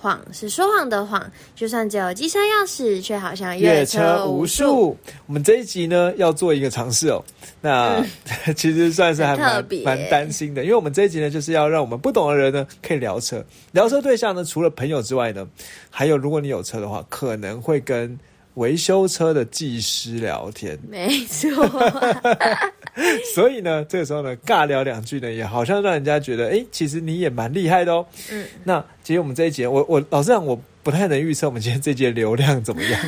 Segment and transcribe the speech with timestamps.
[0.00, 4.96] 谎是说谎的谎，就算只有机车钥匙，却好像越车无数。
[5.26, 7.22] 我们这一集呢，要做一个尝试哦。
[7.60, 8.04] 那
[8.56, 13.44] 其实算是还蛮蛮担心的，因为我们这一集呢，就是要让我们不懂的人呢，可以聊车。
[13.72, 15.46] 聊车对象呢，除了朋友之外呢，
[15.90, 18.18] 还有如果你有车的话，可能会跟。
[18.54, 21.50] 维修车的技师聊天，没错。
[23.34, 28.06] 所以呢，这个时候呢，尬聊两句呢，也好像让人家觉得，哎，其实你也蛮厉害的哦。
[28.30, 30.60] 嗯，那其实我们这一节，我我老实讲，我。
[30.88, 32.98] 不太能预测我们今天这节流量怎么样，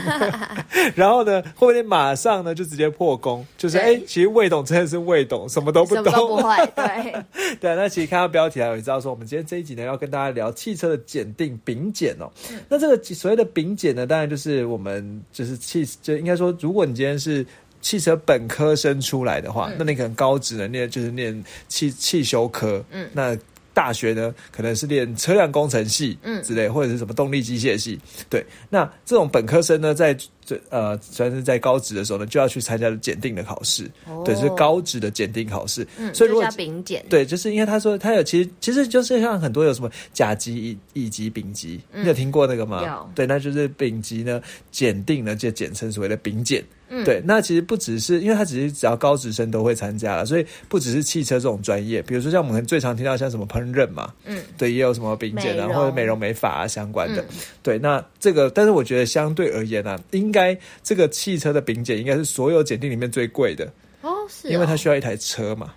[0.94, 7.24] 然后呢，后面马上呢就直接破功，就是哎，其实魏董真的是魏董，什么都不懂，什么都不会，对。
[7.58, 7.74] 对。
[7.74, 12.30] 那其实看到标题啊，也知道说我们今天这一集呢要跟大家聊汽车的检定丙检哦。
[12.68, 17.46] 那这个所谓的丙检呢，当然就是我们就是汽，就应该说，如果你今天是
[17.80, 23.34] 汽车本科生出来的话，那你可能高职的念就是念汽汽修科，嗯，那。
[23.80, 28.44] 大学呢，可能是练车辆工程系，嗯，之类，或者是什么动力机械系，对。
[28.68, 30.14] 那这种本科生呢，在
[30.44, 33.90] 这呃，算是在高职的时候呢，就要去参加检定的考试，
[34.22, 35.86] 对，是高职的检定考试。
[35.96, 42.84] 嗯，所以如果丙检，对，就是因为他说他有，其实其实就是像很多有什么甲级、乙乙级、丙级，你有听过那个吗？
[42.84, 46.62] 有，对，那就是丙级呢，检定呢就简称所谓的丙检。
[47.04, 57.24] 对，那其实不只是，因为他只是只要高职生都会参加了，所以不只是汽车这种专业，比如说像我们最常听到像什么烹饪嘛，嗯，对，也有什么丙检啊，或者美容美发啊相关的。
[57.62, 65.72] 对，那这个，但是我觉得相对而言呢，应该这个汽车的丙检应该是所有检定里面最贵的哦，是，因为它需要一台车嘛。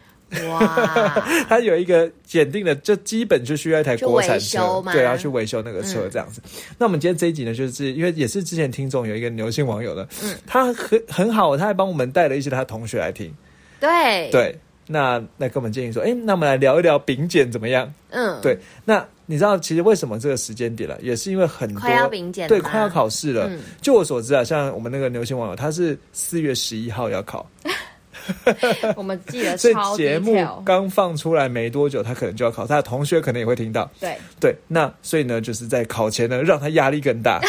[0.49, 6.41] 哇， 他有一个检定的，就基本就需要一台国产车，对，要去维修那个车这样子。
[6.77, 13.33] 那我们今天这一集呢，就是因为也是之前听众有一个牛姓网友的，嗯，他很很好，他还帮我们带了一些他同学来听。
[13.79, 17.93] 对对，那那跟我们建议说，哎，那我们来聊一聊丙检怎么样？
[18.09, 18.57] 嗯，对。
[18.85, 23.49] 那你知道其实为什么这个时间点了，也是因为很多快要丙检，对，快要考试了。
[23.81, 27.49] 就我所知啊，像我们那个牛姓网友，他是四月十一号要考。
[28.95, 30.35] 我们记得，所以节目
[30.65, 33.89] 刚放出来没多久，他可能就要考，他的同学可能也会听到。
[33.99, 37.41] 对对，那所以呢，就是在考前呢，让他压力更大。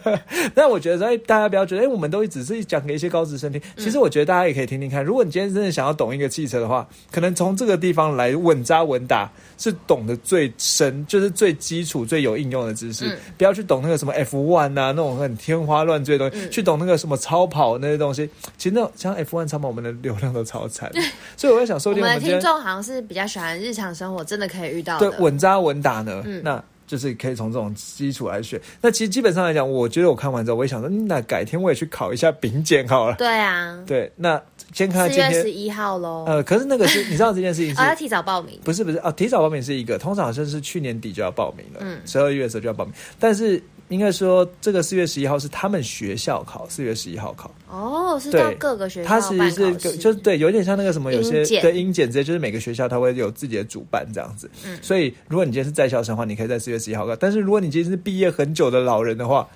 [0.54, 3.60] 那我觉得说，哎，大家不要觉得，哎，我们都只是讲给一些高职生听。
[3.76, 5.04] 其实我觉得大家也可以听听看。
[5.04, 13.16] 如果你今天真的想要懂一个汽车的话，可能从这个地方来稳扎稳打，是懂得最深，就是最基础、最有应用的知识。
[13.38, 18.28] 不要去懂那个什么 F one 啊，那种很天花乱坠的东西，去懂那个什么超跑那些东西。
[18.56, 20.90] 其实那像 F one 超跑，我们的流量都超惨，
[21.36, 26.22] 所以我在想，说我们的听众好像是比较喜欢日常生活，真的可以遇到对稳扎稳打呢。
[26.24, 28.60] 嗯那就是可以从这种基础来选。
[28.80, 33.16] 那其实基本上来讲，我觉得我看完之后，我也想说，那改天我也去考一下丙检好了。
[33.16, 34.40] 对啊，对，那
[34.72, 36.24] 先看四月十一号喽。
[36.28, 43.60] 呃，可是那个是你知道这件事情是 要提早报名，不是不是哦，提早报名是一个，通常好像是去年底就要报名了，嗯，十二月的时候就要报名，但是。
[43.88, 47.50] 应该说，这个四月十一号是他们学校考，四月十一号考。
[47.70, 49.08] 哦，是到各个学校。
[49.08, 54.50] 他其实是就是对，有点像那个什么，有些对英检这些，就是每个学校他会有自己的主办这样子。
[54.64, 57.14] 嗯，所以如果你今天是在校生的话，你可以在四月十一号考。
[57.16, 59.48] 但是如果你今天是毕业很久的老人的话，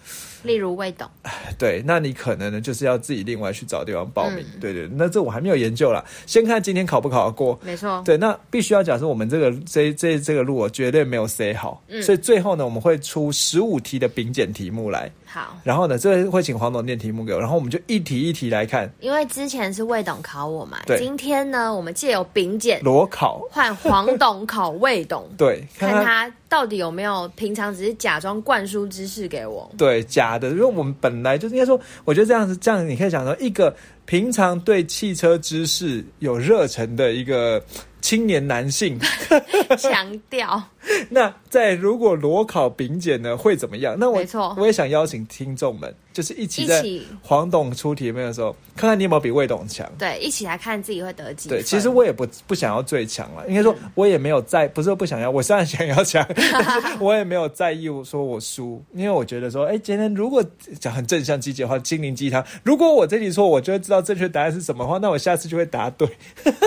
[0.43, 1.09] 例如未懂，
[1.59, 4.45] 对，那你可能呢就是要自己另外去找地方报名。
[4.61, 7.59] 对对，那这我还没有研究了，先看今天考不考得过。
[7.63, 15.11] 没错，对，那必须要假设我们这个这这这个路我绝对没有 say 好，所以最后呢我们会出十五题的丙检题目来。
[15.33, 18.93] 好，然后呢，这会请黄董念题目给我，然后我们就一题一题来看。
[18.99, 29.71] 因为之前是魏董考我嘛，今天呢，我们借由丙检裸考换黄董考魏董， 对，看他到底有没有平常只是假装灌输知识给我。
[29.79, 33.73] 对，假的，因为我们本来就是应该说，我觉得这样子，这样你可以想说，一个
[34.07, 37.63] 平常对汽车知识有热忱的一个
[38.01, 38.99] 青年男性，
[39.79, 40.61] 强调。
[41.11, 43.97] 那在如果裸考丙检呢会怎么样？
[43.99, 46.83] 那我没错，我也想邀请听众们，就是一起在
[47.23, 49.91] 黄董出题目的时候，看看你有没有比魏董强。
[49.99, 51.49] 对，一起来看自己会得几。
[51.49, 56.27] 对，其实我也不不想要最强了，应该说我也没有在，不是说不想要，我虽然想要强，
[56.99, 60.43] 我也没有在意我说我输，因为我觉得说，哎，今天如果
[60.81, 66.09] 讲很正向积极的话，心灵鸡汤，如果我这里错，我就会知道正确答案是什么话，那我下次就会答对。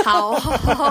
[0.05, 0.39] 好，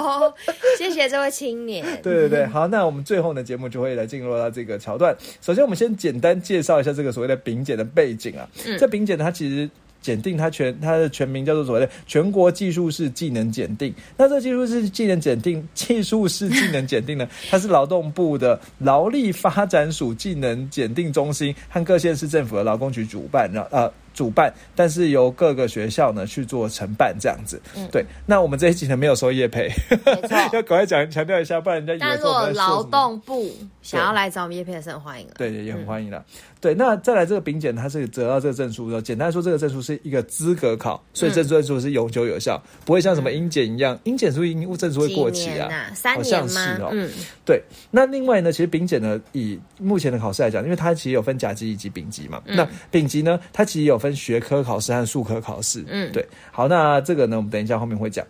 [0.76, 1.84] 谢谢这位青年。
[2.02, 3.04] 对对对，好，那我们。
[3.12, 5.14] 最后呢，节目就会来进入到这个桥段。
[5.42, 8.48] 首先，我们先简单介绍一下这个所谓的丙检的背景啊。
[8.78, 9.68] 这丙检，它其实
[10.00, 13.92] 检定，它全它的全名叫做所谓的全国技术式技能检定。
[14.16, 23.92] 那这个技术式技能检定， 技术式技能检定呢， 它是劳动部的劳力发展署技能检定中心和各县市政府的劳工局主办，然后呃。
[24.14, 27.60] 主办，但是由各个学校呢去做承办这样子。
[27.76, 28.04] 嗯，对。
[28.26, 29.70] 那我们这一集呢没有收业配，
[30.52, 33.50] 要赶快讲强调一下，不然人家以为做劳动部
[33.82, 35.34] 想要来找我们业配是很欢迎的。
[35.36, 36.24] 对，也很欢迎的。
[36.60, 39.02] 对，那再来这个丙检，它是得到这个证书的。
[39.02, 46.88] 简单说，这个证书是一个资格考，所以这证书是永久有效，不会像什么英检一样，英检书因证书会过期啊，三年吗？
[46.92, 47.10] 嗯，
[47.44, 47.60] 对。
[47.90, 52.40] 那另外呢，其实丙检呢，以目前的考试来讲，因为它其实有分甲级以及丙级嘛。
[52.46, 55.84] 那丙级呢，它其实有分学科考试和术科考试。
[55.86, 56.26] 嗯，对。
[56.50, 58.26] 好，那这个呢，我们等一下后面会讲。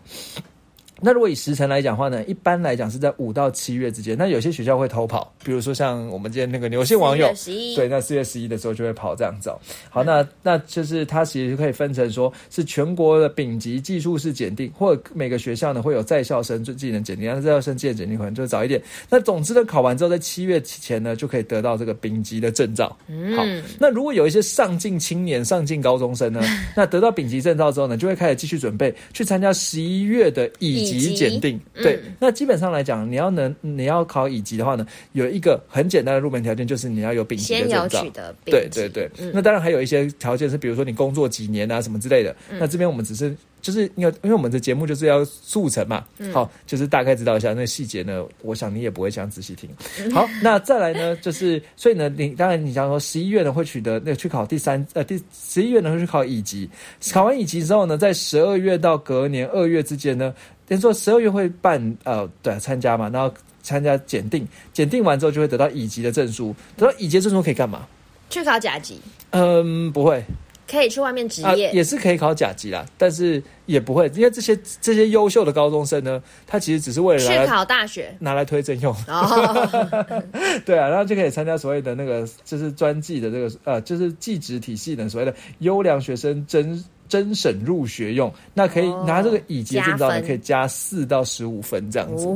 [1.02, 4.16] 那如果以时辰来讲话呢，一般来讲是在五到七月之间。
[4.16, 7.26] 那有些学校会偷跑，比如说像我们今天那个牛姓网友，
[7.74, 9.60] 对，那四月十一的时候就会跑这样走。
[9.90, 18.80] 好，那那就是它其实可以分成说是全国的丙级技术式检定，或者每个学校呢会有在校生技能检定，那在校生技能检定可能就早一点。
[19.10, 22.96] 那总之呢，考完之后在七月前呢就可以得到这个丙级的证照。
[23.36, 23.42] 好，
[23.80, 26.40] 那如果有一些上进青年、上进高中生呢，
[26.76, 30.91] 那得到丙级证照之后呢，就会开始继续准备去参加十一月的乙。
[30.98, 38.04] 级检定对，那基本上来讲，你要能你要考乙级的话呢，有一个很简单的入门条件，就是你要有丙级的证照。
[38.44, 42.34] 对对对，那当然还有一些条件是，比如说你工作几年啊什么之类的。
[42.58, 43.34] 那这边我们只是。
[43.62, 48.24] 就是因为因为我们的节目就是要速成嘛，好，就是大概知道一下那细节呢。
[48.42, 49.70] 我想你也不会想仔细听。
[50.12, 56.68] 好，那再来呢，就是所以呢，你当然你想说十一月呢会取得那去考第三呃第十一月呢会去考乙级，
[57.12, 60.34] 考完乙级之后呢，在十二月到隔年二月之间呢，
[60.72, 63.30] 等于说十二月会办呃对参加嘛，然后
[63.62, 67.86] 参加检定，检定完之后就会得到乙级的证书，得到乙级证书可以干嘛？
[68.30, 68.98] 去考甲级？
[69.32, 70.24] 嗯，不会。
[70.66, 78.96] 可以去外面职业，也是可以考甲级啦，但是也不会，因为这些这些优秀的高中生呢，他其实只是为了去考大学，拿来推证用。
[80.64, 86.82] 对啊，然后就可以参加所谓的那个就是专技的这个呃，就是技职体系的所谓的优良学生甄。
[87.12, 92.26] 甄审入学用，那可以拿这个乙级证照，你可以加四到十五分这样子。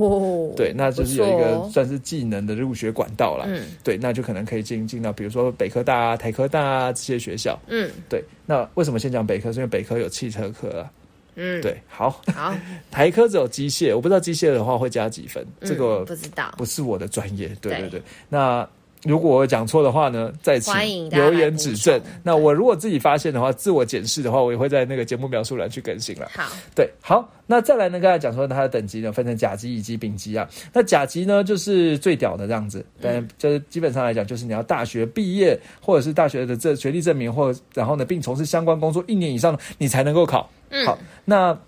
[0.54, 3.46] 对，那就是有一个算是技能的入学管道了。
[3.48, 7.58] 嗯，对，那就可能可以进进到比如说北科大、啊、台科大啊这些学校。
[7.68, 8.22] 嗯，对。
[8.44, 9.50] 那为什么先讲北科？
[9.50, 10.90] 是因为北科有汽车科啊。
[11.36, 12.22] 嗯，对，好。
[12.34, 12.54] 好，
[12.92, 15.42] 台科只有机械，我不知道机械的话会加几分。
[15.62, 17.48] 这个不知道，不是我的专业。
[17.62, 18.68] 对对对，那。
[19.06, 22.00] 如果我讲错的话呢，再请留言指正。
[22.22, 26.28] 那我如果自己发现的话，自我检视的话，我也会在那个节目描述栏去更新了。
[26.34, 26.44] 好，
[26.74, 28.00] 对，好，那再来呢？
[28.00, 30.48] 刚才讲说它的等级呢，分成甲级乙级丙级啊。
[30.72, 40.50] 那甲级呢，就是最屌的这样子，但就是基本上来讲，就是你要大学毕业，或者是大学的这学历证明，或然后呢，并从事相关工作一年以上，你才能够考。
[40.70, 41.58] 嗯好，那。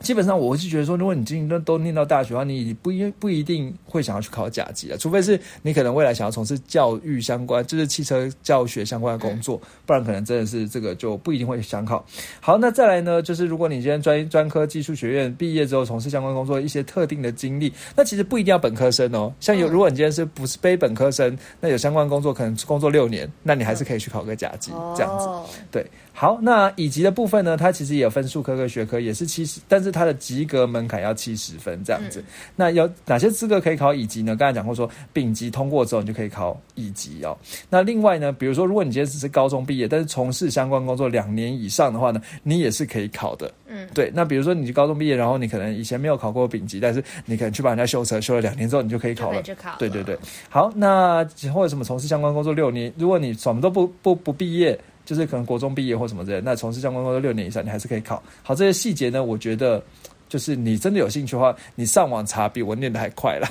[0.00, 12.04] 基本上我是觉得说，如果你今天都念到大学的话，你不一不一定会想要去考甲级啊，除非是你可能未来想要从事教育相关，就是汽车教学相关的工作，不然可能真的是这个就不一定会想考。
[12.40, 19.32] 好，那再来呢，就是如果你今天专专科技术学院毕业之后从事相关工作，一些特定的经历，那其实不一定要本科生哦。
[19.40, 25.26] 像有如果你今天是不是非本科生，那有相关工作可能工作六年，那你还是可以去考个甲级这样子。
[25.70, 25.84] 对，
[26.18, 29.92] 好，那乙级的部分呢，它其实也有分数科科学科，也是七十，但是。
[29.96, 32.22] 它的及格门槛要七十分这样子，
[32.54, 34.36] 那有哪些资格可以考乙级呢？
[34.36, 37.34] 刚才讲过，说丙级通过之后，你就可以考乙级哦。
[37.70, 43.50] 那另外呢，比如说，如果你今天只是高中毕业，但是从事相关工作两年以上的话呢，你也是可以考的。
[43.68, 44.12] 嗯，对。
[44.12, 49.40] 那比如说，你高中毕业，然后你可能以前没有考过丙级，但是你可能去帮人家修车，修了两年之后，你就可以考了。
[49.78, 50.18] 对对对。
[50.50, 51.24] 好，那
[51.54, 54.78] 或者什么从事相关工作六年，如果你什么都不不不毕业。
[55.06, 58.22] 就是可能国中毕业或什么之类，那从事相关工作六年以上，你还是可以考。
[58.42, 59.82] 好，这些细节呢，我觉得
[60.28, 63.48] 就是你真的有兴趣的话，你上网查比我念的还快了。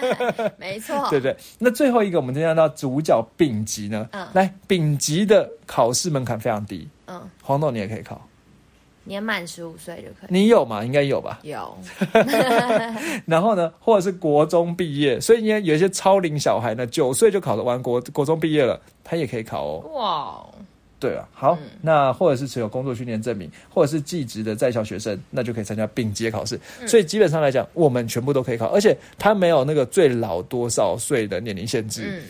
[0.60, 1.34] 没错，对对。
[1.58, 8.20] 那最后一个，我们今天到主角丙级呢，嗯，来丙级的考试门槛非常低，嗯，黄豆你也可以考，
[9.04, 10.28] 年满十五岁就可以。
[10.28, 10.84] 你有吗？
[10.84, 11.38] 应该有吧？
[11.42, 11.78] 有。
[13.24, 19.90] 然后呢，或者是国中毕业，所以应该有一些超龄小孩呢，九岁就考得完国国中毕业了，他也可以考哦。
[19.94, 20.44] 哇。
[21.00, 26.58] 对啊，好，那或者是持有工作训练证明，或者是技职的在校学生，那就可以参加丙级考试。
[26.86, 32.22] 所以基本上来讲，我们全部都可以考，而且它没有那个最老多少岁的年龄限制。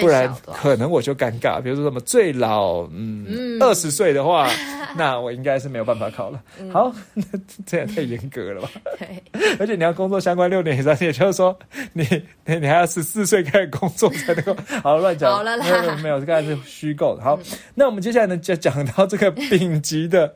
[0.00, 1.60] 不然可能我就尴尬。
[1.60, 4.48] 比如说什么最老，嗯，二十岁的话，
[4.96, 6.40] 那我应该是没有办法考了。
[6.72, 7.24] 好，那
[7.66, 8.70] 这也太严格了吧？
[8.98, 9.22] 对，
[9.58, 11.58] 而且你要工作相关六年以上，也就是说，
[11.92, 12.06] 你
[12.44, 14.56] 你你还要十四岁开始工作才能够。
[14.82, 17.22] 好乱讲，好了啦没有没有没有，这个是虚构的。
[17.22, 17.38] 好，
[17.74, 20.34] 那我们接下来呢，就讲到这个丙级的，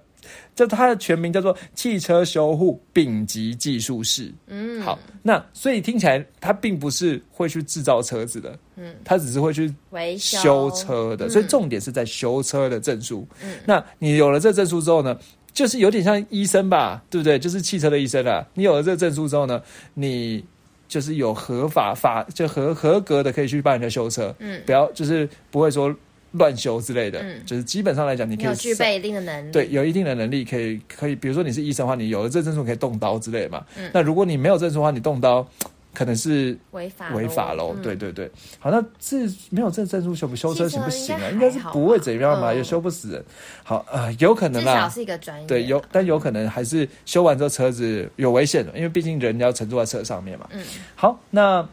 [0.55, 4.33] 就它的全名叫做汽车修护丙级技术室。
[4.47, 13.27] 嗯，好，那所以听起来它并不是会去制造车子的，嗯，它只是会去维修修车的，所以重点是在修车的证书。
[13.43, 15.19] 嗯，那你有了这证书之后呢，
[15.53, 17.39] 就是有点像医生吧，对不对？
[17.39, 18.47] 就是汽车的医生啊。
[18.55, 19.61] 你有了这个证书之后呢，
[19.95, 20.45] 你
[20.89, 25.93] 就是有合法法就合合格的可以去帮人家修车，嗯不要就是不会说
[26.39, 33.65] 乱修之类的，嗯就是基本上来讲，你你可以具备一定的能力，对，有一定的能力可以可以，比如说你是医生的话，你有了这证书可以动刀之类的嘛。
[33.77, 35.47] 嗯那如果你没有证书的话，你动刀
[35.95, 37.73] 可能是违法违法喽。
[37.75, 41.29] 嗯对对对，好，那这没有这证书修不修车行不行啊？
[41.29, 43.25] 应应该是不会怎样嘛，嗯也修不死人。
[43.65, 44.75] 好呃，有可能啦。
[44.75, 50.47] 至少是一个专业，对，有，但有可能还是修完之后车子有危险的，因为毕竟人要乘坐在车上面嘛。
[50.53, 50.63] 嗯，
[50.95, 51.67] 好，那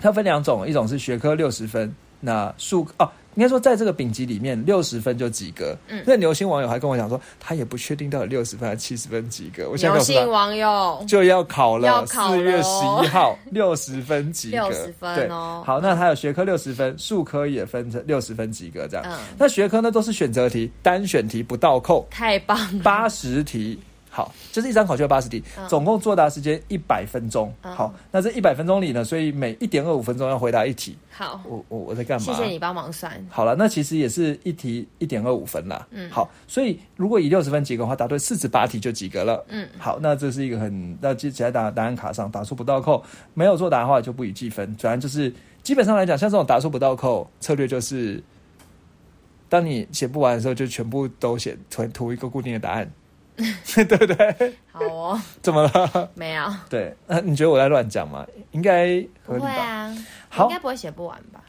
[0.00, 5.76] 它分两种，一种是学科六十分，那数哦，应该说在这个丙级里面六十分就及格。
[5.88, 9.70] 嗯那牛星网友还跟我讲说，他也不确定到底六十分还是七十分及格。
[9.70, 10.18] 我想有告诉他。
[10.18, 12.68] 性网友就要考了，四月十
[13.04, 19.06] 一号 六十分及格，60分对哦好，那还有学科六十分，数科也分成六十分及格这样。
[19.08, 23.78] 嗯那学科呢都是选择题，单选题不倒扣，太棒了，八十题。
[24.18, 27.54] 好，就是一张考卷八十题，嗯总共作答时间一百分钟。
[27.62, 30.98] 嗯好，那这一百分钟里呢，所以每一点二五分钟要回答一题。
[31.08, 32.24] 好，我我我在干嘛？
[32.24, 35.86] 谢谢你帮忙算，好了，那其实也是一题一点二五分啦。
[35.92, 39.44] 嗯好，所以如果以六十分及格的话，答对四十八题就及格了。
[39.50, 43.00] 嗯，好，那这是一个很那记起来答答案卡上答出不倒扣，
[43.34, 44.66] 没有作答的话就不予计分。
[44.74, 45.32] 反正就是
[45.62, 48.20] 基本上来讲，像这种答出不倒扣策略，就是
[49.48, 52.90] 当你写不完的时候，就全部都写涂涂一个固定的答案，
[53.86, 54.54] 对不对？
[54.72, 56.10] 好哦，怎么了？
[56.14, 58.26] 没有，对，那你觉得我在乱讲吗？
[58.50, 59.34] 应该不？
[59.38, 59.96] 会啊，
[60.28, 61.40] 好应该不会写不完吧？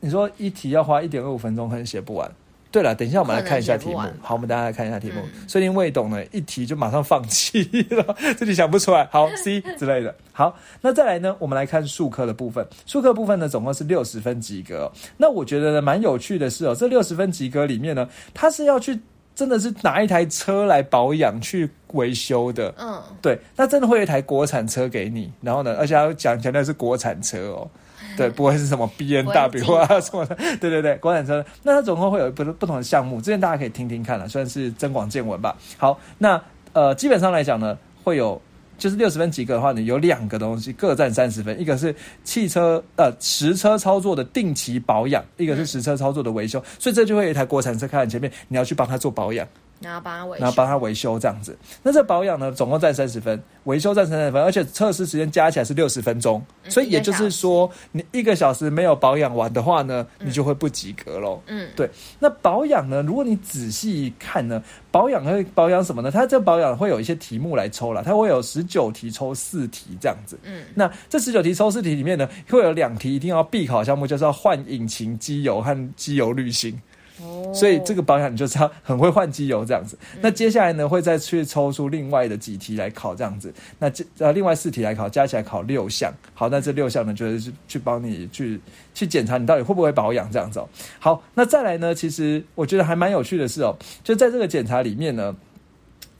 [0.00, 2.30] 你说一题要花一点二五分钟，可能写不完。
[2.70, 5.20] 对了，等一下我们来看一下题目好，我们大家来看一下题目。
[5.24, 9.08] 嗯所以因未懂呢，一题就马上放弃了， 自己想不出来。
[9.12, 10.12] 好，C 之类的。
[10.32, 12.66] 好，那再来呢，我们来看数科的部分。
[12.84, 18.98] 数科部分呢，总共是六十分及格哦、那我觉得呢，蛮有趣的是哦，这六十分及格里面呢，它是要去
[19.34, 22.72] 真的是拿一台车来保养、去维修的。
[22.78, 27.68] 嗯，对，那真的会有一台国产车给你，然后呢，而且要讲强调是国产车哦，
[28.16, 31.44] 对，不会是什么 B N W 啊什么的， 对对对，国产车。
[31.62, 35.56] 那它总共会有不不同的项目，这边大家可以听听看了，算是增广见闻吧。
[35.76, 36.40] 好，那
[36.72, 38.40] 呃，基本上来讲呢，会有。
[38.76, 49.46] 就是六十分及格的话呢，有两个东西各占三十分，一个是汽车呃实车操作的定期保养，一个是实车操作的维修，所以这就会有一台国产车开在你前面，你要去帮他做保养。
[49.84, 51.56] 然后帮他维修，然后帮他维修这样子。
[51.82, 61.40] 那这保养呢，总共占三十分，维修占三十分，而且测试时间加起来是六十分钟，嗯所以也就是说，你一个小时没有保养完的话呢，你就会不及格喽。
[61.46, 61.88] 嗯，对，
[62.18, 63.02] 那保养呢？
[63.02, 66.10] 如果你仔细看呢，保养会保养什么呢？
[66.10, 70.38] 它这保养会有一些题目来抽了，它会有十九题抽四题这样子。
[70.42, 76.80] 嗯，那这十九题抽四题里面呢，会有两题一定要必考项目，就是要换引擎机油和机油滤芯。
[77.22, 79.96] 哦所以这个保养你就是要很会换机油这样子。
[80.20, 83.54] 那接下来呢，会再去抽出另外的几题来考这样子。
[83.78, 86.12] 那这呃另外四题来考，加起来考六项。
[86.34, 88.60] 好，那这六项呢，就是去帮你去
[88.92, 90.68] 去检查你到底会不会保养这样子哦。
[90.98, 95.36] 好，那再来呢，其实我觉得还蛮有趣的是哦，就在这个检查里面呢，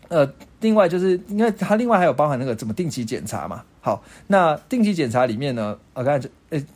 [0.09, 3.65] 呃，另外就是因为它另外还有包含那个怎么定期检查嘛。
[3.81, 6.31] 好，那定期检查里面呢，我刚才就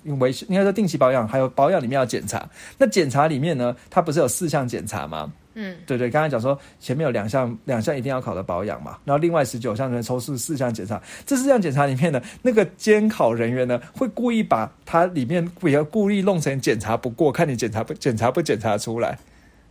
[0.05, 2.49] 呃维修应该说定期保养，还有保养里面要检查。
[2.77, 5.33] 那检查里面呢，它不是有四项检查吗？
[5.61, 19.19] 嗯，对对，刚才讲说前面有两项，两项一定要考的保养嘛，然后另外十九项呢抽出四项检查，这四项检查里面呢，那个监考人员呢会故意把它里面不要故意弄成检查不过，看你检查不检查不检查出来，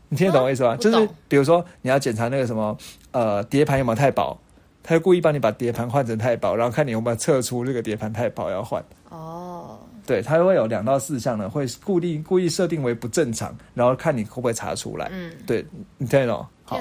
[0.09, 0.75] 你听得懂我意思吗？
[0.75, 2.77] 就是比如说你要检查那个什么
[3.11, 4.37] 呃碟盘有没有太薄，
[4.83, 8.83] 他就故意帮你把碟盘换成太薄，然后看你有没有测出这个碟盘太薄要换。
[9.09, 15.09] 哦，对，它会有两到四项呢，会固定故意设定为不正常，然后看你会不会查出来。
[15.11, 15.63] 嗯，对，
[15.97, 16.47] 你听得懂？
[16.67, 16.77] 好，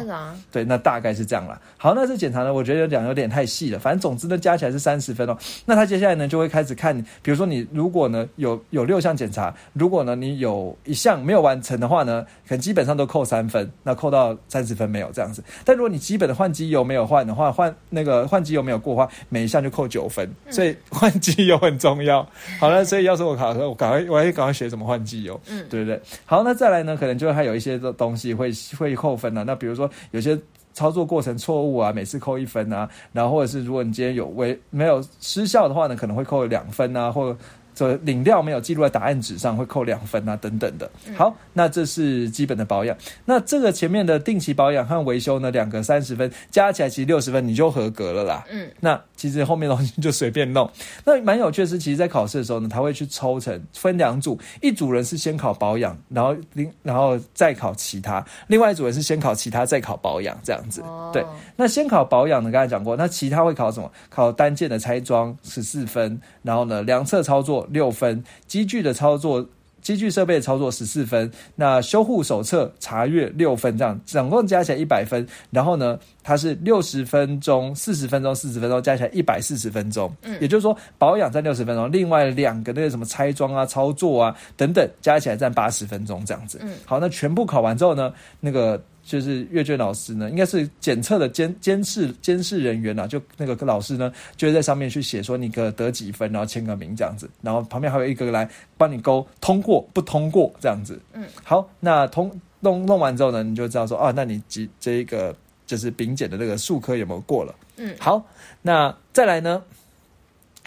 [0.51, 1.61] 对，那大概是这样了。
[1.79, 3.79] 好，那这检查呢，我觉得讲有点太细了。
[3.79, 5.39] 反正总之呢，加起来是三十分哦。
[5.65, 15.43] 那他接下来呢，就会开始看，比如说你如果呢有有六项检查，如果呢你有一项没有完成的话呢，可能基本上都扣三分，那扣到三十分没有这样子。
[15.65, 20.29] 但如果你基本的换机油没有换的话，换那个换机油没有过的话，每一项就扣九分。
[20.51, 22.29] 所以换机油很重要。
[22.59, 26.01] 好了，所以要是我考的时候，我赶快我也赶快学怎么换机油，嗯，对不对？
[26.25, 29.45] 好，那再来呢，可能就还有一些的东西会会扣分了。
[29.45, 30.37] 那比如说有些
[30.73, 37.37] 操作过程错误啊，每次扣一分啊，然后或者是如果你今天有违没有失效的话呢，可能会扣两分啊，或。
[37.77, 40.91] 这领料没有记录在答案纸上，会扣两分啊，等等的。
[41.15, 42.97] 好，那这是基本的保养。
[43.27, 48.43] 那这个前面的定期保养和维修呢，两个三十分，加起来其实六十分，你就合格了啦。
[48.51, 50.71] 嗯，那其实后面东西就随便弄。
[51.05, 60.83] 那蛮有趣的是，其实，在考试的时候呢，他会去抽成分两组，一组人是先考保养，然后另然后再考其他；另外一组人是先考其他，再考保养，这样子。
[61.13, 61.23] 对，
[61.57, 63.93] 那先考保养呢，刚才讲过，那其他会考什么？
[64.09, 67.66] 考单件的拆装十四分，然后呢，量测操作。
[67.71, 69.47] 六分，机具的操作，
[69.81, 75.27] 机具设备的操作十四分，那修护手册查阅六分，这样总共加起来一百分。
[75.51, 80.13] 然后呢，它是六十分钟、四十分钟、四十分钟，加起来一百四十分钟。
[80.23, 86.59] 嗯，也就是说保养占六十分钟，另外两个那个什么拆装啊、操作啊等等，加起来占八十分钟这样子。
[86.63, 88.83] 嗯，好，那全部考完之后呢，那个。
[89.07, 101.01] 就是阅卷老师呢，应该是检测的监监视监视人员呐，就那个老师呢，就会在上面去写说你个得几分，然后签个名这样子，然后旁边还有一个来帮你勾通过不通过这样子。
[101.13, 105.35] 嗯，好，那通弄弄完之后呢，你就知道说啊，那你几这一个
[105.65, 107.55] 就是丙检的那个数科有没有过了？
[107.77, 108.27] 嗯，好，
[108.63, 109.63] 那再来呢？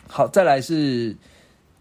[0.07, 1.13] 好，再来是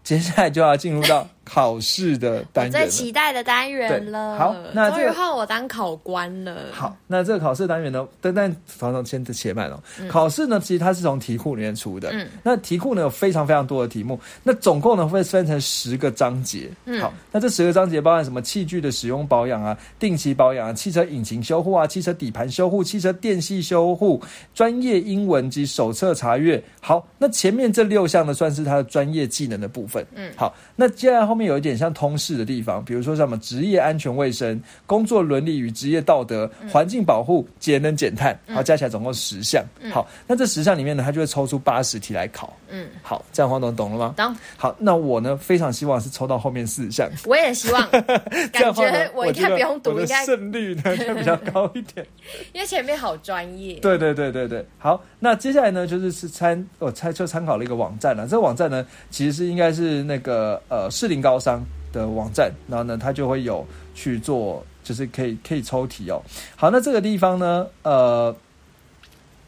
[0.03, 1.25] 接下来就要进入到。
[1.51, 4.37] 考试的单元，最期待的单元了。
[4.37, 6.65] 好，那终于换我当考官了。
[6.71, 8.07] 好，那这个考试单元呢？
[8.21, 9.79] 等等，房总先且慢哦。
[10.07, 12.11] 考试呢，其实它是从题库里面出的。
[12.11, 14.19] 嗯，那题库呢有非常非常多的题目。
[14.43, 16.69] 那总共呢会分成十个章节。
[16.85, 18.43] 嗯，好，那这十个章节包含什么？
[18.43, 24.21] 器具的使用保养啊，定期保养啊，汽车引擎修护啊，汽车底盘修护，汽车电系修护，
[24.53, 26.63] 专业英文及手册查阅。
[26.79, 30.05] 好，那前面这六项呢，算是它的专业技能的部分。
[30.13, 31.38] 嗯，好，那接下来后。
[31.39, 39.63] 面有一点像通识的地方，比如说什么职业安全卫生、工作伦理与职业道德、环境保护、节能减碳，好，加起来总共十项。
[39.89, 42.53] 好，那这十项里面呢，他就会抽出八十题来考。
[42.67, 44.13] 嗯，好，这样黄总懂了吗？
[44.17, 44.35] 懂。
[44.57, 47.09] 好，那我呢，非常希望是抽到后面四项。
[47.25, 47.89] 我也希望，
[48.51, 52.05] 感觉我应该不用读，应该胜率呢 就比较高一点。
[52.51, 53.75] 因为前面好专业。
[53.75, 54.65] 对对对对对。
[54.77, 58.27] 好，那接下来呢，就是是参我参就参考了一个网站了。
[58.27, 61.28] 这个网站呢，其实是应该是那个呃适龄高。
[61.29, 61.63] 招商
[61.93, 63.63] 的网站，然后呢，他就会有
[63.93, 66.19] 去做，就是可以可以抽题哦。
[66.55, 68.35] 好，那这个地方呢，呃，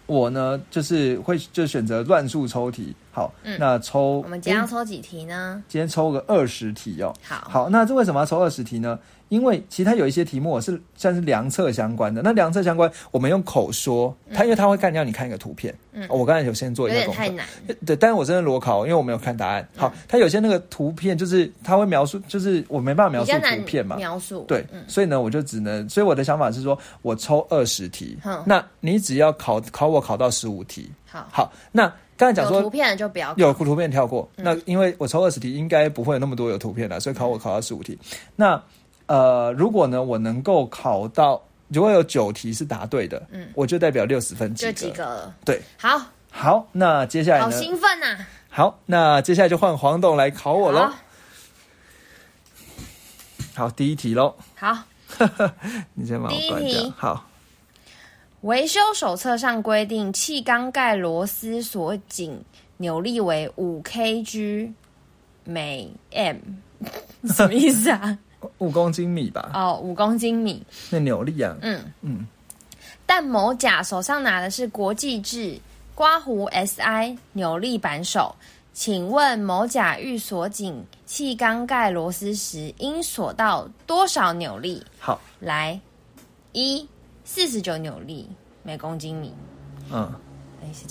[0.06, 2.96] 我呢就是会就选择乱数抽题。
[3.12, 5.62] 好，那抽我们今天要抽几题呢？
[5.68, 7.14] 今天抽个二十题哦。
[7.22, 8.98] 好，好，那这为什么要抽二十题呢？
[9.28, 15.74] 因为其他有一些题目是算是量测相关的，那量测相关，我们用口说，它因为它会干掉你看一个图片。
[15.94, 17.18] 嗯，我刚才有先做一个功课。
[17.18, 17.46] 太难。
[17.86, 19.66] 对，但是我真的裸考，因为我没有看答案。
[19.78, 23.96] 好，它有些那个图片就是它会描述，就是我没办法描述图片嘛。
[23.96, 24.44] 描述。
[24.50, 30.92] 对，所以呢，我就只能，所以我的想法是说，我抽二十题，那你只要考考我考到十五题。
[31.06, 34.30] 好，好，那刚才讲说图片就不要有图片跳过。
[34.36, 37.98] 那因为我抽二十题，应该不会有那么多有图片的，所以考我考到十五题。
[38.36, 38.62] 那
[39.08, 44.72] 呃，如果呢，我能够考到，如果有九题是答对的，嗯，我就代表六十分及格。
[44.72, 45.34] 及格。
[45.44, 48.24] 对，好，好，那接下来好兴奋呐！
[48.52, 50.92] 好，那接下来就换黄董来考我喽。
[53.56, 54.36] 好，第一题喽。
[54.54, 54.78] 好，
[55.96, 56.94] 你先把我关掉。
[56.96, 57.26] 好，
[58.42, 62.44] 维修手册上规定，气缸盖螺丝锁紧
[62.78, 64.72] 扭力为五 kg
[65.44, 66.38] 每 m，
[67.30, 68.18] 什么意思啊？
[68.58, 69.52] 五公斤米吧。
[69.54, 70.64] 哦，五公斤米。
[70.90, 71.56] 那扭力啊？
[71.62, 72.26] 嗯嗯。
[73.06, 75.60] 但某甲手上拿的是国际制
[75.94, 78.36] 刮胡 SI 扭力扳手，
[78.74, 84.84] 请问某甲欲锁紧气缸盖螺丝时，应锁到多少扭力？
[84.98, 85.80] 好，来
[86.54, 86.88] 一
[87.34, 88.30] 四十九扭力
[88.62, 89.34] 每公斤米。
[89.90, 90.12] 嗯。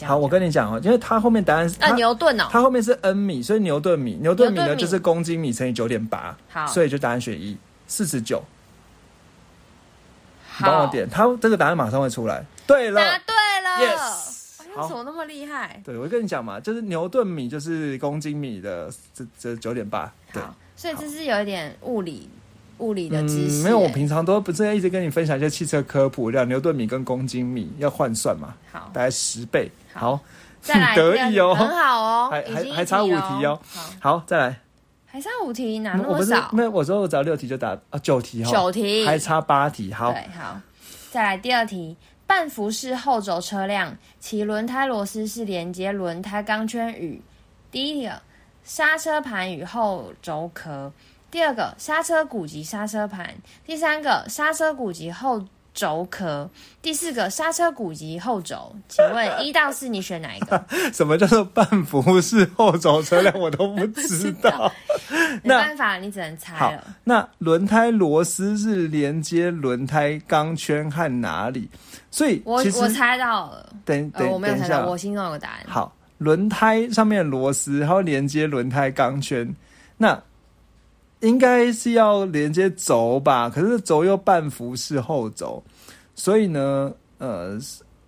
[0.04, 8.42] 好，我跟你讲哦，因为它后面答案是啊牛顿哦，它后面是 n 米，所以牛顿米，牛顿米呢就是公斤米乘以九点八，好，所以就答案选一，四十九。
[10.60, 12.44] 帮我点，它这个答案马上会出来。
[12.66, 15.80] 对了，答对了，yes，怎么那么厉害？
[15.84, 20.42] 对，我跟你讲嘛，就是牛顿米就是公斤米的这这九点八，对，
[20.74, 22.28] 所以这是有一点物理
[22.80, 29.70] 物理的知识、嗯，没有，我欸平常都不是一直跟你分享一些汽车科普，两牛顿米跟公斤米要换算嘛，好，大概十倍。
[29.92, 30.16] 好。
[30.16, 30.20] 好，
[30.60, 31.54] 再来 得意哦。
[31.54, 33.58] 很好哦，还还还差五题题哦。
[33.66, 34.60] 好，好，再来。
[35.06, 36.50] 还差五题，哪那我不是么少？
[36.52, 39.04] 没有，我说我只要六题就打啊九题哈，九题。
[39.06, 39.92] 还差八题。
[39.92, 40.60] 好，对，好，
[41.10, 41.96] 再来第二题。
[42.26, 47.20] 半幅式后轴车辆，其轮胎螺丝是连接轮胎钢圈与
[47.72, 48.22] 第一个
[48.62, 50.92] 刹车盘与后轴壳，
[51.30, 53.32] 第二个刹车鼓及刹车盘，
[53.64, 56.50] 第三个刹车鼓及后轴壳，
[56.82, 58.74] 第四个刹车鼓及后轴。
[58.88, 60.64] 请问 一到四你选哪一个？
[60.92, 64.72] 什么叫做半幅式后轴车辆，我都不知道。
[65.44, 71.68] 没办法，你只能猜了。，那轮胎螺丝是连接轮胎钢圈和哪里？
[72.10, 75.60] 所以我我猜到了，呃，等等我没有猜到，我心中有个答案。
[75.68, 79.54] 好，轮胎上面的螺丝，然后连接轮胎钢圈，
[79.96, 80.20] 那
[81.20, 83.48] 应该是要连接轴吧？
[83.48, 85.62] 可是轴又半幅式后轴，
[86.14, 87.58] 所以呢，呃，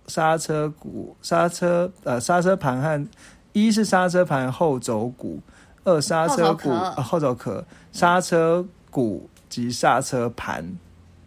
[0.07, 3.07] 刹车鼓、刹车呃刹车盘和
[3.53, 5.39] 一是刹车盘后轴鼓，
[5.83, 10.65] 二刹车鼓后轴壳呃后轴壳，刹车鼓及刹车盘，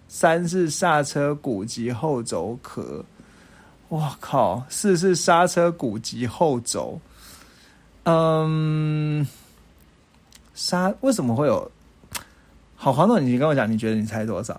[0.08, 3.04] 三是刹车鼓及后轴壳。
[3.88, 4.60] 我靠！
[4.68, 7.00] 四是刹车鼓及后轴，
[8.02, 9.24] 嗯，
[10.54, 11.70] 刹为什么会有？
[12.86, 14.54] 好，黄总，你跟我讲，你觉得你猜多少？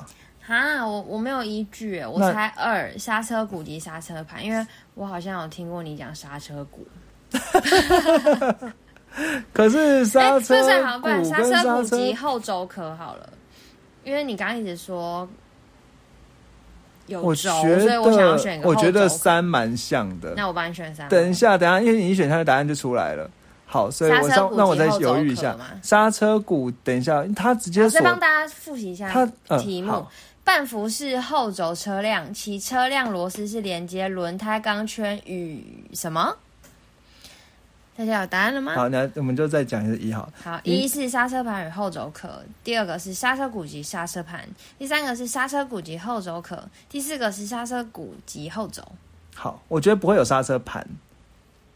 [0.45, 6.85] 哈，我我没有依据，我猜二刹车鼓及刹车盘，因为我好像有听过你讲刹车鼓。
[9.53, 13.29] 可是刹哎，车好，不然鼓刹车跟刹车鼓及后轴壳好了，
[14.03, 15.25] 因为你刚刚一直说
[17.05, 19.07] 有我轴，觉所以我想要选一个我觉得。
[19.07, 20.33] 三蛮像的。
[20.35, 21.07] 那我帮你选三。
[21.07, 23.31] 等一下，等一下，因为你一选它的答案就出来了。
[23.69, 25.55] 好，所以我刹车鼓让让我再犹豫一下。
[25.83, 30.11] 刹车鼓，等一下，他直接好锁再帮大家复习一下它呃题目好。
[30.43, 36.33] 半幅式后轴车辆，其车辆螺丝是连接轮胎钢圈与什么？
[37.97, 38.73] 大家有答案了吗？
[38.75, 40.31] 好，那我们就再讲一次一好。
[40.41, 48.81] 好，一一是刹车盘与后轴壳，第二个是刹车鼓及刹车盘，第三个是刹车鼓及后轴壳，第四个是刹车鼓及后轴。
[49.35, 50.87] 好，我觉得不会有刹车盘。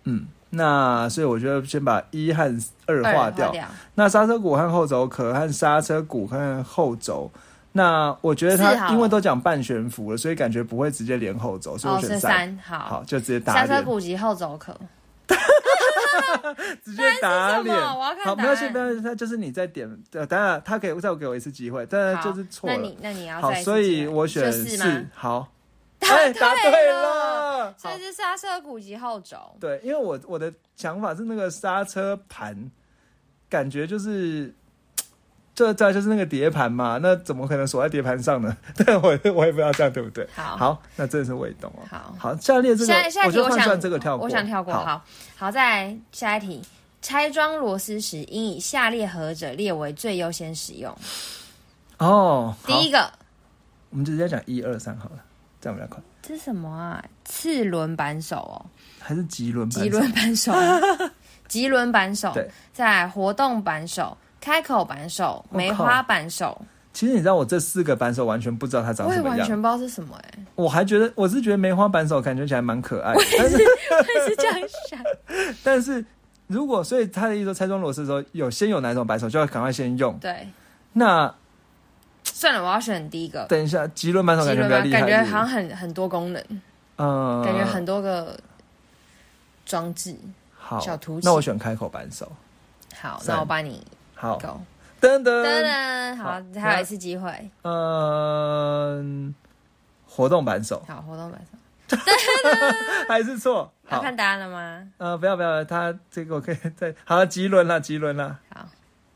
[0.04, 2.44] 嗯，那所以我觉得先把一和
[2.86, 3.54] 二二划掉。
[3.96, 7.32] 那刹车鼓和后轴壳和刹车鼓和后轴，
[7.72, 12.58] 那我觉得它因为都讲半悬浮了，所以感觉不会直接连后轴，所以哦，我选是三。
[12.64, 14.76] 好，好，就直接打刹车脸，鼓及后轴壳。
[16.84, 17.76] 直接打脸。
[18.26, 22.98] 好，没关系，没关系，他就是你在点，呃当然他可以再给我一次机会，但好就是错了那你。
[23.02, 25.08] 那你要好，再所以我选四。
[25.14, 25.48] 好，答
[26.02, 27.66] 哎，答对对了了。
[27.72, 29.38] 好所以是刹车鼓及后轴。
[29.60, 32.70] 对，因为我我的想法是那个刹车盘，
[33.50, 34.54] 感觉就是，
[35.56, 38.56] 这再就是那个碟盘嘛，那怎么可能锁在碟盘上呢？
[38.76, 40.28] 对我我也不知道这样对不对。
[40.36, 41.84] 好好，那真的是未懂哦。
[41.90, 44.74] 好好，下列这个下下一题就换我想算这个跳过，我想跳过。
[44.74, 45.06] 好，好，
[45.38, 46.62] 好，再来下一题。
[47.02, 50.96] 拆装螺丝时，应以下列何者列为最优先使用？
[51.98, 53.12] 哦，第一个，
[53.90, 55.18] 我们就直接讲一二三好了，
[55.62, 56.04] 这样比较快。
[56.22, 57.04] 这是什么啊？
[57.24, 58.66] 次轮扳手哦，
[59.00, 59.70] 还是棘轮？
[59.70, 60.52] 棘轮扳手，
[61.48, 66.60] 棘 轮扳手，对，在活动扳手、开口扳手、梅花扳手，
[66.94, 75.00] 其实你知道我这四个扳手完全不知道它长我也什么样，完全不知道是什么哎、我还觉得我是觉得梅花扳手感觉起来蛮可爱的， 但是我也是这样想。
[75.64, 76.04] 但是
[76.48, 80.48] 如果所以他的意思说拆装螺丝的时候有先有哪种扳手就要赶快先用，对，
[80.94, 81.34] 那
[82.42, 83.46] 算了，我要选第一个。
[83.48, 86.44] 等一下棘轮扳手感觉比较厉害，感觉好像很很多功能，
[86.98, 88.36] 嗯，感觉很多个
[89.64, 90.16] 装置。
[90.58, 91.28] 好小凸起。
[91.28, 92.32] 那我选开口扳手，
[93.00, 94.40] 好，那我帮你好。
[95.00, 95.24] 噔噔。
[95.24, 97.52] 噔，噔，好，好还有一次机会。
[97.62, 99.36] 嗯，
[100.08, 100.84] 活动扳手。
[100.88, 101.98] 好，活动扳手，
[103.08, 104.88] 还是错， 好，要看答案了吗？
[104.98, 108.66] 呃，不要不要，他这个我可以再好棘轮了，棘轮了，好，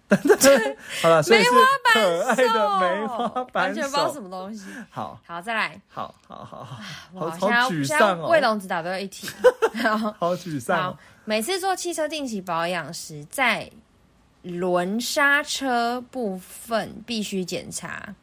[1.01, 4.65] 好了，是梅花扳可爱的手梅花完扳全不知道什，么东西。
[4.89, 5.19] 好。
[5.25, 5.81] 好，再来。
[5.87, 6.77] 好好好好，
[7.13, 8.29] 我，好沮丧哦。
[8.29, 9.27] 魏龙只答对一题。
[9.81, 13.69] 好，好沮丧哦，，每次做汽车定期保养时，在
[14.43, 18.13] 轮刹车部分必须检查：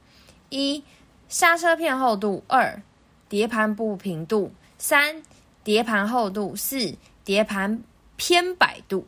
[0.51, 0.85] 一、
[1.29, 2.81] 刹车片厚度；二、
[3.29, 5.21] 碟盘不平度；三、
[5.64, 7.83] 碟盘厚度；四、碟盘
[8.16, 9.05] 偏摆度。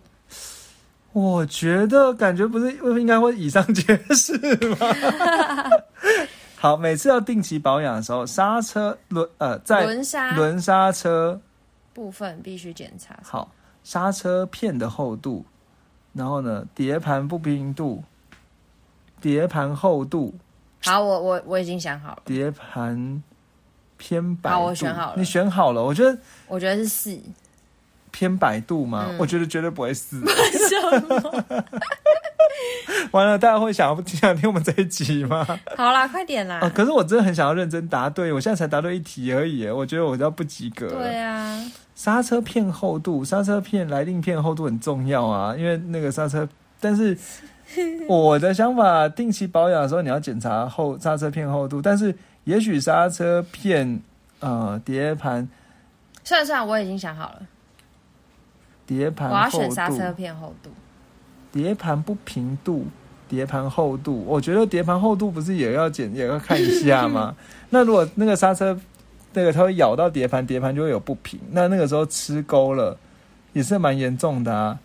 [1.15, 4.77] 我觉得感觉不是应该会以上皆是吗？
[6.59, 11.41] 好，每次要定期保养的时候，刹车轮呃在轮刹轮刹车
[11.93, 13.17] 部分必须检查。
[13.23, 13.49] 好
[13.85, 15.45] 刹车片的厚度，
[16.13, 18.03] 然后呢碟盘不平度，
[19.21, 20.35] 碟盘厚度，
[20.83, 23.23] 好，我我我已经想好了，碟盘
[23.99, 24.51] 偏白。
[24.51, 27.21] 好我选好了你选好了，我觉得我觉得是四。
[28.15, 29.07] 偏百度吗？
[29.11, 30.21] 嗯我觉得绝对不会四。
[30.21, 31.45] 什么？
[33.11, 35.45] 完了，大家会想要想听我们这一集吗？
[35.77, 36.61] 好啦，快点啦！
[36.63, 36.69] 啊！
[36.73, 40.99] 可是我真的很想要认真答对，我现在才答对一题而已，我觉得我要不及格了。
[40.99, 41.61] 对啊，
[41.97, 46.49] 刹车片厚度，刹车片来令片厚度很重要啊，因为那个刹车，
[46.81, 47.17] 但是
[48.09, 54.01] 我的想法，定期保养的时候你要检查后刹车片厚度，但是也许刹车片
[54.41, 55.47] 呃碟盘
[56.25, 57.43] 算了算了，我已经想好了，
[58.87, 60.71] 碟盘我要厚选刹车，片厚度。
[61.53, 62.87] 碟盘不平度，
[63.29, 67.35] 碟盘厚度，我觉得碟盘厚度不是也要检也要看一下吗？
[67.71, 68.79] 那如果那个刹车
[69.33, 72.97] 那个它会咬到碟盘，碟盘就会有不平，那那个时候吃钩了，
[73.53, 74.79] 也是蛮严重的啊。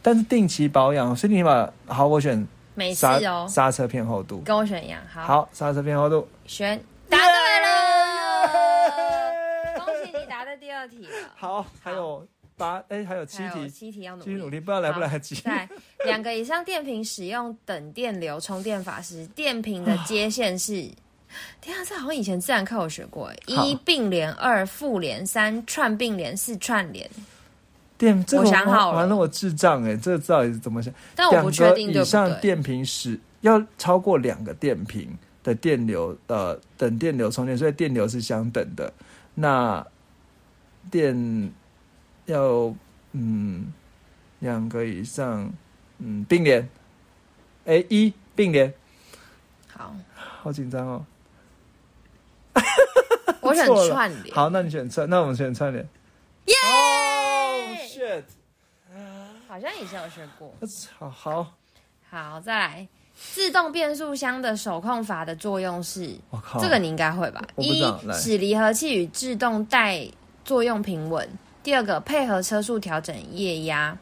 [0.00, 4.40] 但是定期保养，所以你把好，我选每次刹哦，刹车片厚度。
[4.44, 5.00] 跟我选一样。
[5.08, 6.26] 好，好，刹车片厚度。
[6.46, 7.26] 选答对
[7.62, 8.48] 了，
[9.84, 11.10] 恭喜你答对第二题了。
[11.36, 14.60] 好，还有八哎，还有七题，七题要努继续努力。
[14.60, 15.34] 不知道来不来得及。
[15.36, 15.68] 在
[16.04, 20.88] 两个以上电瓶使用等电流充电法时，电瓶的接线是。
[21.62, 23.54] 天啊，这好像以前自然课有学过诶。
[23.54, 27.08] 好一并联，二复联，三串并联，四串联。
[27.96, 30.92] 电，这个我想好了完了，我智障哎，这个到底是怎么想？
[31.14, 32.04] 但我不确定以。
[32.04, 38.92] 上电瓶使要超过两个电瓶的电流，呃，等电流充电，所以电流是相等的。
[39.34, 39.82] 那
[40.90, 41.50] 电
[42.26, 42.74] 要
[43.12, 43.72] 嗯
[44.40, 45.52] 两个以上，
[45.98, 46.68] 嗯并联，
[47.66, 48.72] 哎一并联，
[49.68, 51.06] 好，好紧张哦。
[53.40, 54.34] 我选串联。
[54.34, 55.86] 好，那你选串，那我们选串联。
[56.46, 56.54] 耶！
[59.48, 60.54] 好像以前有学过。
[60.98, 61.54] 好好，
[62.08, 67.42] 好，再来，自动变速箱的手控阀的作用是，我靠，这个你应该会吧？
[67.58, 70.08] 一使离合器与制动带
[70.44, 71.26] 作用平稳；
[71.62, 73.96] 第二个，配合车速调整液压；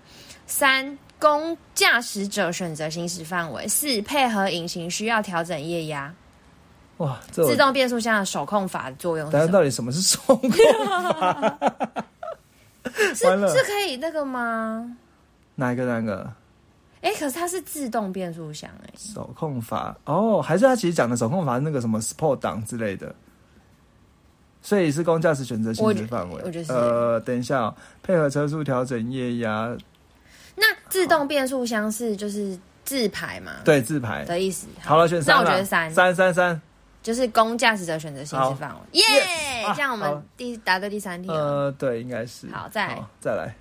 [0.47, 6.13] 三，供驾驶者选择行驶范围；四，配合引擎需要调整液压。
[6.99, 9.59] 哇，自动变速箱的手控阀的作用是但是什么？
[9.59, 11.59] 到底什么是手控阀？
[12.93, 14.97] 是是可以那个吗？
[15.55, 16.31] 哪一个哪一个？
[17.03, 23.15] 哎、可是它是自动变速箱哎、手控阀哦，还是它其实讲的手控阀是那个什么 Sport 档之类的，
[24.63, 26.43] 所以是供驾驶选择行驶范围。
[26.45, 29.77] 我觉得是呃，等一下、哦，配合车速调整液压，
[30.55, 33.53] 那自动变速箱是就是自排嘛？
[33.65, 34.25] 对自排。
[34.25, 34.67] 的意思。
[34.83, 36.61] 好了，选三那我觉得三三三三。
[37.03, 39.01] 就是供驾驶者选择行驶范围。
[39.01, 39.05] 耶
[39.75, 41.35] 这样我们第答对第三题了。
[41.35, 42.47] 呃，对，应该是。
[42.51, 43.57] 好再来再来，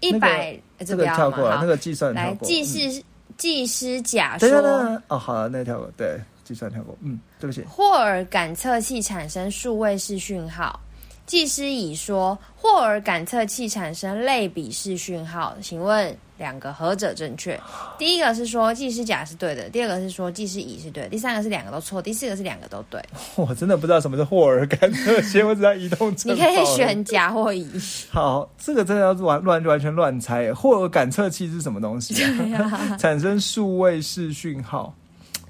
[0.00, 2.48] 一百这个跳过了，那个计算来，过。
[2.48, 3.04] 技嗯师
[3.36, 6.96] 技师甲等一下，等一说，哦，好了，那个跳过，对，计算跳过。
[7.02, 7.62] 嗯，对不起。
[7.68, 10.80] 霍尔感测器产生数位式讯号。
[11.26, 17.60] 技师乙说，霍尔感测器产生类比式讯号，请问两个何者正确？
[17.98, 22.98] 第一个是说技师甲是对的，第二个是说技师乙是对的，第三个是两个都错，第四个是两个都对。
[23.36, 27.68] 我真的不知道什么是霍尔感测器，我只知道移动你可以堡选甲或乙。
[28.08, 30.54] 好，这个真的要乱乱完全乱猜。
[30.54, 32.96] 霍尔感测器是什么东西啊？
[32.96, 34.94] 产生数位式讯号。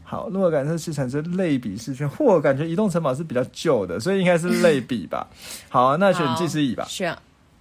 [0.09, 5.27] 好，霍尔感测器产生类比式讯，霍尔感觉移动城堡是比较旧的，所以应该是类比吧。
[5.69, 6.87] 好啊，那选好技师乙吧。
[6.89, 7.15] 选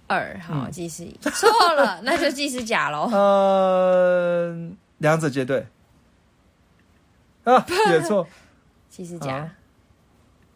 [0.06, 3.10] 二，好，嗯技师乙错了， 那就技师甲喽。
[3.12, 4.56] 呃，
[4.96, 5.66] 两者皆对。
[7.44, 8.26] 啊， 也错。
[8.88, 9.50] 技师甲。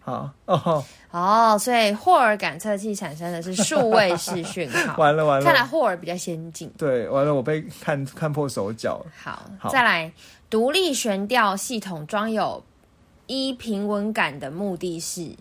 [0.04, 4.96] 好哦，哦，所以霍尔感测器产生的是数位式讯号。
[4.98, 5.44] 完了完了。
[5.44, 6.68] 看来霍尔比较先进。
[6.76, 9.04] 对，完了，我被看看破手脚。
[9.22, 10.12] 好，好再来，
[10.52, 12.62] 独立悬吊系统装有
[13.26, 15.34] 一平稳杆的目的是：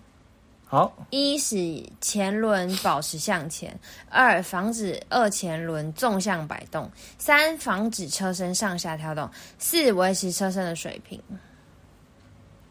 [0.65, 3.69] 好，一使前轮保持向前；
[4.09, 6.85] 二防止二前轮纵向摆动；
[7.17, 9.27] 三防止车身上下跳动；
[9.59, 11.21] 四维持车身的水平。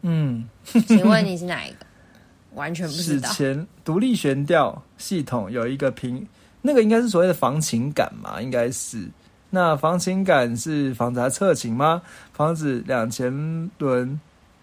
[0.01, 0.49] 嗯，
[0.87, 1.85] 请问你是哪一个？
[2.55, 3.29] 完全不知史道。
[3.29, 6.27] 前独立悬吊系统有一个平，
[6.63, 9.07] 那个应该是所谓的防倾杆嘛，应该是。
[9.53, 12.01] 那防倾杆是防止它侧倾吗？
[12.31, 14.19] 防止两前轮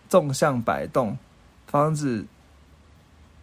[0.08, 1.16] 纵向摆动，
[1.66, 2.24] 防止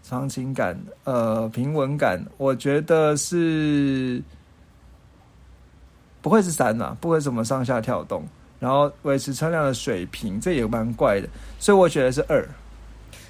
[0.01, 4.19] 防倾杆呃平稳感，我觉得是
[6.21, 8.23] 不会是三呐、不会怎么上下跳动，
[8.60, 11.29] 然后维持车辆的水平，这也蛮怪的，
[11.60, 12.43] 所以我觉得是二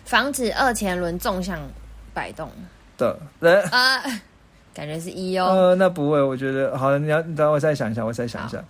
[0.05, 1.59] 防止二前轮纵向
[2.13, 2.49] 摆动。
[2.97, 3.61] 的人。
[3.71, 4.01] 啊、
[4.75, 5.45] 感觉是一哦。
[5.45, 8.63] 呃，那不会，我觉得好，你要你等我再想一下，我再想一下。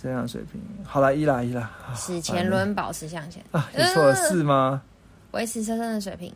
[0.00, 4.80] 这样水平，好啦，一啦一啦，啊使前轮保持向前，啊，你错是吗？
[5.32, 6.32] 维持车身的水平。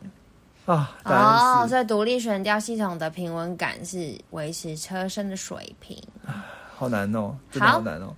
[0.65, 5.97] 啊，哦，所以独立悬吊系统的平稳感是维持车身的水平。
[6.75, 8.13] 好难哦，真的好好难哦。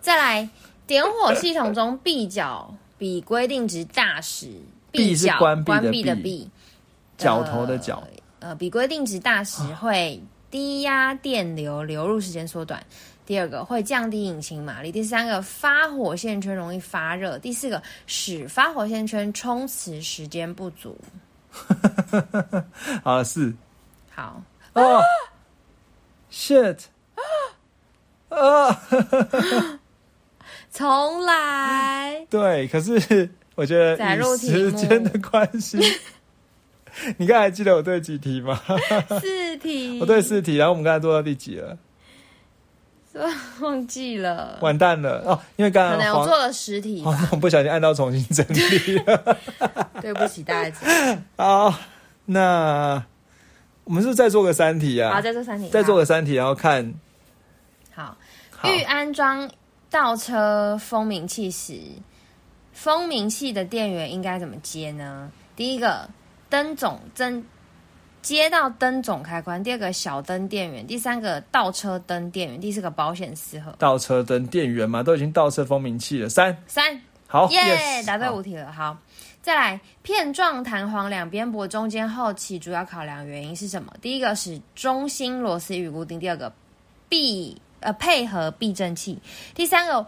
[0.00, 0.48] 再来，
[0.86, 4.50] 点火系统中闭角比规定值大时，
[4.90, 6.50] 闭是角关闭的关闭的闭闭，
[7.16, 8.02] 角头的角
[8.40, 12.84] 呃，呃，比规定值大时会低压电流流入时间缩短。
[13.26, 20.98] 第二个会降低引擎马力，第三个发火线圈容易发热，第四个使发火线圈充磁时间不足。
[23.04, 23.52] 好是
[24.10, 25.02] 好，哦
[26.32, 26.78] ，shit，
[28.30, 28.80] 啊，
[30.72, 32.26] 重来。
[32.30, 35.78] 对，可是我觉得以载入时间的关系，
[37.18, 38.60] 你刚才还记得我对几题吗？
[39.20, 41.76] 四题， 我对四题，然后我们刚才做到第几了？
[43.60, 47.04] 忘记了，完蛋了哦，因为刚能我做了十题
[47.40, 49.36] 不小心按到重新整理了。
[50.00, 50.78] 对不起大家。
[51.36, 51.74] 好，
[52.26, 53.02] 那
[53.82, 55.14] 我们是不是再做个三题啊？
[55.14, 56.94] 好，再做三题，再做个三题，然后看
[57.92, 58.16] 好。
[58.50, 59.50] 好欲安装
[59.90, 61.80] 倒车蜂鸣器时，
[62.72, 65.28] 蜂鸣器的电源应该怎么接呢？
[65.56, 66.08] 第一个，
[66.48, 67.44] 灯总针
[68.20, 73.74] 接到灯总开关；第二个，小灯电源；第三个，倒车灯电源；第四个，保险丝盒。
[73.78, 76.28] 倒车灯电源嘛，都已经倒车风鸣器了。
[76.28, 78.72] 三，三，好耶 yes，答对五题了。
[78.72, 78.98] 好，
[79.40, 83.92] 再来，片状弹簧两边薄中间后起，主要考量原因是什么？
[84.02, 86.52] 第一个是中心螺丝与固定，第二个
[87.08, 89.18] 避呃配合避震器，
[89.54, 90.04] 第三个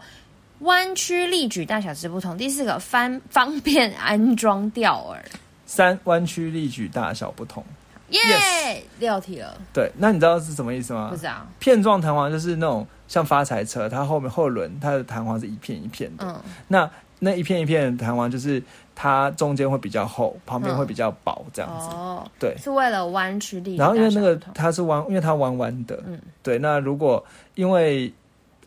[0.59, 5.23] 弯曲力矩大小之不同，第四个方方便安装吊耳。
[5.71, 7.63] 三弯曲力矩大小不同。
[8.09, 11.15] 耶 Yes 六题了，对，那你知道是什么意思吗不？
[11.15, 11.47] 知道。
[11.59, 16.25] 片状弹簧就是那种像发财车，它后面后轮它的弹簧是一片一片的。
[16.27, 16.35] 嗯，
[16.67, 18.61] 那那一片一片的弹簧就是
[18.93, 21.87] 它中间会比较厚，旁边嗯会比较薄，这样子。
[21.95, 22.53] 哦，对。
[22.61, 26.59] 是为了弯曲力然后因为那个它是弯，因为它弯弯的，嗯对。
[26.59, 28.11] 那如果因为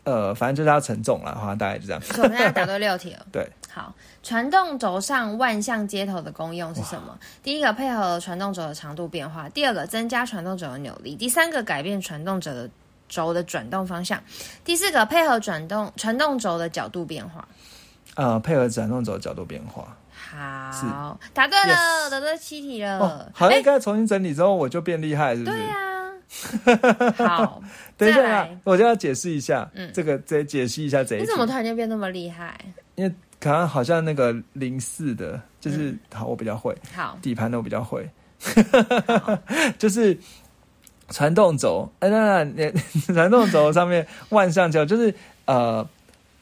[0.05, 2.01] 呃，反正就是它承重了，好像大概就这样。
[2.17, 3.25] 我们现在答对六题了。
[3.31, 3.93] 对，好，
[4.25, 7.15] 传动轴上万向接头的功用是什么？
[7.43, 12.67] 第一个，配合传动轴的长度变化；第二个，增加传动轴的扭力；第三个，改变传动轴的
[13.07, 14.17] 轴的转动方向；
[14.63, 17.47] 第四个，配合转动传动轴的角度变化。
[18.15, 19.95] 呃，配合转动轴角度变化。
[20.11, 22.97] 好，答对了，答对七题了。
[22.97, 25.55] 哦，好像诶刚才重新整理之后，我就变厉害，是不是？
[25.55, 25.85] 对啊。
[27.29, 27.61] 好，
[27.95, 32.59] 等一下我就要解释一下，嗯这个再解释一下这一你怎么突然间变那么厉害？
[32.95, 33.13] 因为
[33.45, 35.99] 可能好像那个零四的，就是、嗯。
[36.11, 38.09] 好，我比较会好，底盘的，我比较会，
[39.77, 40.17] 就是
[41.09, 42.71] 传动轴，哎、那那那
[43.13, 45.13] 传动轴上面万向胶，就是
[45.45, 45.87] 呃，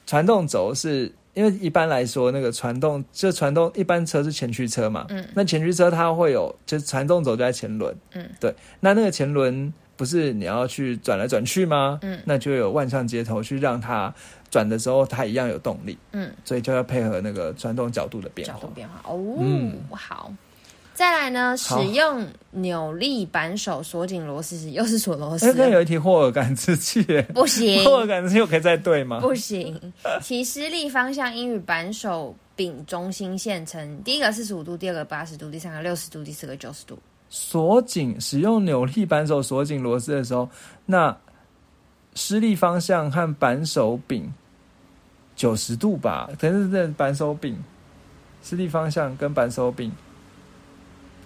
[0.08, 5.28] 传动轴是因为一般来说那个传动就传动，一般车是前驱车嘛，嗯。
[5.36, 12.00] 那前驱车它会有就是传动轴就在前轮，嗯，对，那那个前轮不是你要去转来转去吗？
[12.02, 12.18] 嗯。
[12.24, 14.14] 那就有万向接头去让它
[14.54, 18.54] 转的时候它一样有动力，嗯，所以就要配合那个传动角度的变化。
[18.54, 18.68] 角度。
[18.76, 19.02] 变化。
[19.04, 19.80] 哦，嗯。
[19.90, 20.32] 好。
[20.94, 27.02] 再来呢，使用扭力扳手锁紧螺丝时，又是锁螺哎，丝刚，有一题霍尔感知器，
[27.34, 29.20] 不行，霍尔感知器我可以再对吗？
[29.20, 29.76] 不行，
[30.22, 36.96] 其施力方向应与扳手柄中心线成，第一个四十五度，第二个八十度，第三个六十度，第四个九十度。
[37.28, 40.48] 锁紧使用扭力扳手锁紧螺丝的时候，
[40.86, 41.18] 那
[42.14, 44.32] 施力方向和扳手柄
[45.44, 46.30] 九十度吧？
[46.40, 47.62] 可能是这扳手柄
[48.42, 49.92] 视力方向跟扳手柄，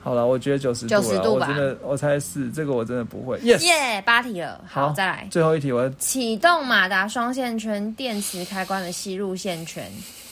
[0.02, 3.38] 好了，我觉得九十度了，90度吧我真的我猜是这个，我真的不会。
[3.42, 5.28] Yes，、耶，八题了，好，好再来。
[5.30, 9.88] 最后一题我要启动马达双线圈电池开关的吸入线圈，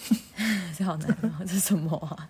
[0.78, 2.28] 这好难哦，这什么啊？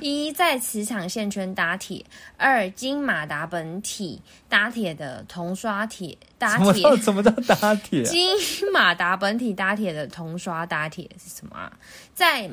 [0.00, 2.04] 一在磁场线圈搭铁，
[2.36, 8.04] 二金马达本体搭铁的铜刷铁搭什么铁叫什么叫打铁、啊？
[8.04, 8.36] 经
[8.72, 11.72] 马达本体搭铁的铜刷搭铁是什么啊？
[12.14, 12.50] 在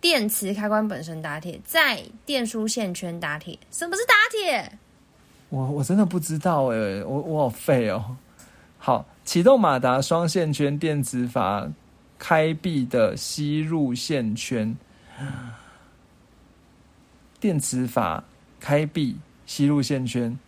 [0.00, 3.58] 电磁开关本身搭铁，在电输线圈搭铁。
[3.70, 4.78] 什么是搭铁？
[5.50, 8.16] 我我真的不知道哎、我我好废哦。
[8.78, 11.66] 好，启动马达双线圈电磁阀
[12.18, 14.74] 开闭的吸入线圈，
[17.38, 18.22] 电磁阀
[18.58, 20.38] 开闭吸入线圈，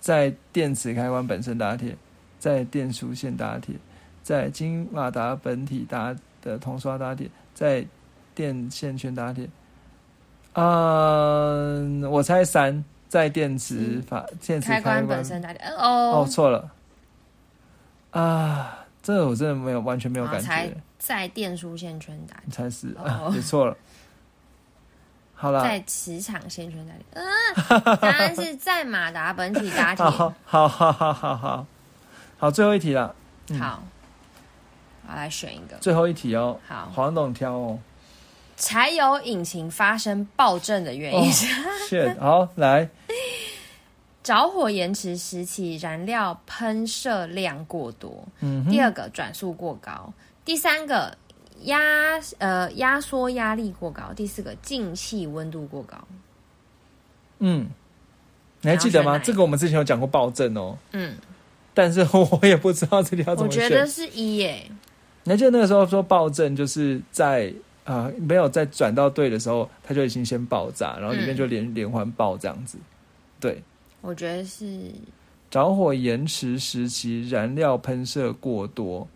[0.00, 1.96] 在电磁开关本身打铁，
[2.38, 3.74] 在电输线打铁，
[4.22, 7.84] 在金马达本体打的铜刷打铁，在
[8.34, 9.48] 电线圈打铁。
[10.54, 15.60] 嗯，我猜三，在电磁阀电磁开关关本身搭铁。
[15.60, 16.70] 呃哦，哦，错了
[18.12, 18.86] 啊！
[19.02, 23.76] 这个我真的没有完全没有感觉，在电枢线圈打你才是哦写错了。
[25.34, 27.04] 好了，在磁场线圈打铁。
[27.12, 30.04] 嗯， 答案是在马达本体打铁。
[30.04, 31.66] 好好好好好好
[32.38, 33.14] 好，最后一题了，
[33.50, 33.84] 嗯好，
[35.06, 35.76] 我来选一个。
[35.76, 36.58] 最后一题哦。
[36.66, 37.78] 好黄董挑哦。
[38.56, 41.46] 柴油引擎发生爆震的原因是、
[41.88, 42.88] shit，好来，
[44.24, 48.26] 着火延迟时期燃料喷射量过多。
[48.40, 50.12] 嗯，第二个转速过高，
[50.46, 51.18] 第三个
[51.64, 55.98] 压呃压缩压力过高，第四个进气温度过高。
[57.40, 57.68] 嗯，
[58.62, 59.18] 你还记得吗？
[59.18, 61.16] 这个我们之前有讲过暴震哦，嗯，
[61.74, 63.68] 但是 我也不知道这里要怎我么选。
[63.68, 64.70] 觉得是一耶。
[65.24, 67.52] 你还记得那个时候说暴震就是在
[67.84, 72.78] 啊、呃没有在转到对的时候，它就已经先爆炸，然后里面嗯就连、连环爆这样子。
[73.40, 73.60] 对，
[74.00, 74.92] 我觉得是
[75.50, 79.06] 着火延迟时期燃料喷射过多，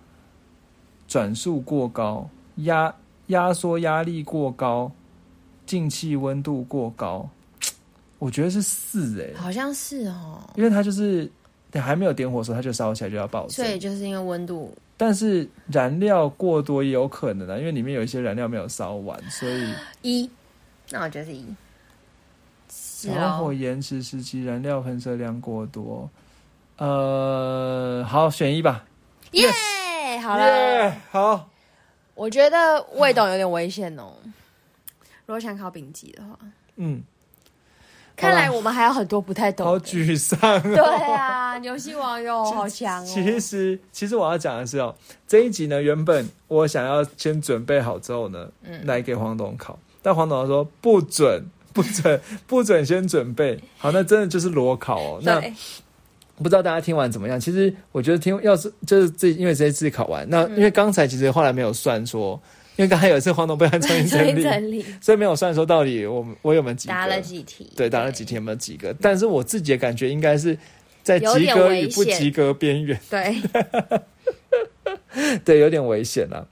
[1.11, 2.95] 转速过高，压
[3.27, 4.91] 压缩压力过高，
[5.67, 7.29] 进气温度过高。
[8.21, 11.29] 我觉得是四哎、好像是哦，因为它就是
[11.73, 13.77] 还没有点火的时候，它就烧起来就要爆所以。
[13.79, 20.31] 就是因为温度但是燃料过多也有可能啊，因为里面有一些燃料没有烧完，所以 一，
[20.91, 21.45] 那我觉得是一。
[22.71, 26.09] 是着火哦，延迟时期燃料喷射量过多。
[26.77, 28.85] 呃，好，选一吧。
[29.33, 29.49] 耶，
[30.19, 30.45] 好了。
[30.45, 31.49] 耶好，
[32.15, 34.13] 我觉得魏董有点危险哦。
[35.27, 36.37] 如果想考丙级的话，
[36.77, 37.03] 嗯，
[38.17, 39.79] 看来我们还有很多不太懂好。
[39.79, 40.61] 沮丧、哦。
[40.63, 40.81] 对
[41.15, 43.07] 啊，游戏网友好强哦。
[43.07, 44.95] 其实，其实我要讲的是哦，
[45.29, 53.63] 这一集呢，原本我想要先准备好之后呢，嗯来给黄董考，但黄董说不准，不准，不准先准备。
[53.79, 55.21] 好，那真的就是裸考哦。
[55.23, 55.55] 那对，
[56.43, 57.39] 不知道大家听完怎么样？
[57.39, 62.41] 其实我觉得听，要是就是这，因为这一次考完，那嗯因为刚才其实后来没有算说，
[62.77, 67.71] 因为刚才有一次黄东被他 重新整理，所以没有算说到底我们我有没有及格，答了几题？
[67.77, 68.95] 对，答了几题有没有及格？
[69.01, 70.57] 但是我自己的感觉应该是
[71.03, 73.37] 在及格与不及格边缘，对，
[75.45, 76.47] 对，有点危险啊。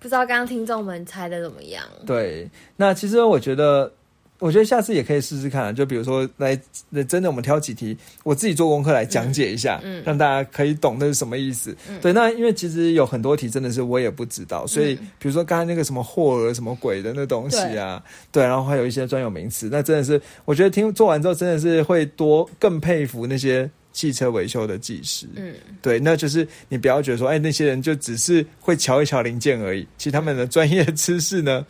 [0.00, 1.82] 不知道刚刚听众们猜的怎么样？
[2.06, 3.92] 对，那其实我觉得，
[4.38, 6.60] 我觉得下次也可以试试看啊，就比如说来，
[6.90, 10.02] 来真的我们挑几题，我自己做功课来讲解一下，嗯嗯。
[10.06, 11.76] 让大家可以懂那是什么意思。
[11.88, 11.98] 嗯。
[12.00, 15.08] 对，那因为其实有很多题真的是我也不知道，所以嗯。
[15.18, 23.68] 比如说刚才那个什么霍尔什么鬼的那东西啊，对，然后还有一些专有名词，那真的是我觉得听做完之后真的是会多更佩服那些。
[23.90, 31.66] 汽车维修的技师，嗯，对，那就是你不要觉得说，哎，那些人就只是会瞧一瞧零件而已，其实他们的专业知识呢，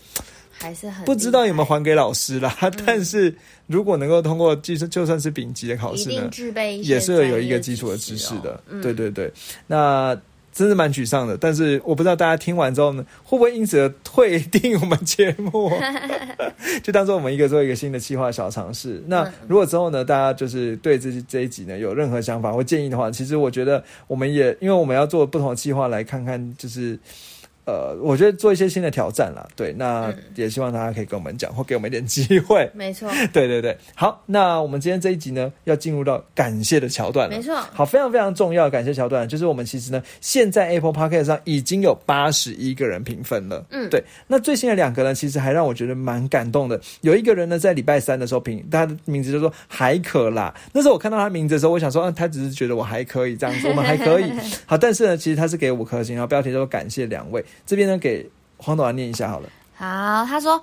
[0.59, 2.55] 还是很不知道有没有还给老师啦。
[2.85, 3.35] 但是
[3.67, 8.53] 如果能够通过就就算是丙级的考试呢，具备也是有一个基础的知识的。
[8.53, 9.33] 哦嗯对对对，
[9.67, 10.19] 那
[10.53, 11.37] 真是蛮沮丧的。
[11.37, 15.71] 但是我不知道大家听完之后呢，会不会因此而退订我们节目？
[16.83, 19.03] 就当做我们一个做一个新的计划小尝试。
[19.07, 26.99] 那嗯如果之后呢，大家就是对这这一集呢有任何想法或建议的话，其实我觉得我们也因为我们要做不同的计划来看看，就是。
[27.69, 32.67] 呃，我觉得做一些新的挑战啦，对，那嗯也希望大家可以跟我们讲， 或给我们一点机会。
[32.73, 37.37] 没错， 对对对，好，那我们今天这一集呢，要进入到感谢的桥段了。
[37.37, 43.63] 没错，好，非常非常重要的感谢桥段，就是我们其实呢，现在 Apple Podcast 上已经有八十一个人评分了。
[43.69, 44.03] 嗯对。
[44.27, 46.81] 那最新的两个呢，其实还让我觉得蛮感动的。
[47.03, 50.55] 有一个人呢，在礼拜三的时候评，他的名字就说还可啦。
[50.73, 54.33] 那时候我看到他名字的时候，我想说，啊，他只是觉得我还可以这样子，我们还可以。
[54.65, 57.45] 好，但是呢，其实他是给五颗星，然后标题叫做感谢两位。
[57.67, 59.49] 这边呢，给黄导来念一下好了。
[59.77, 60.61] 好，他说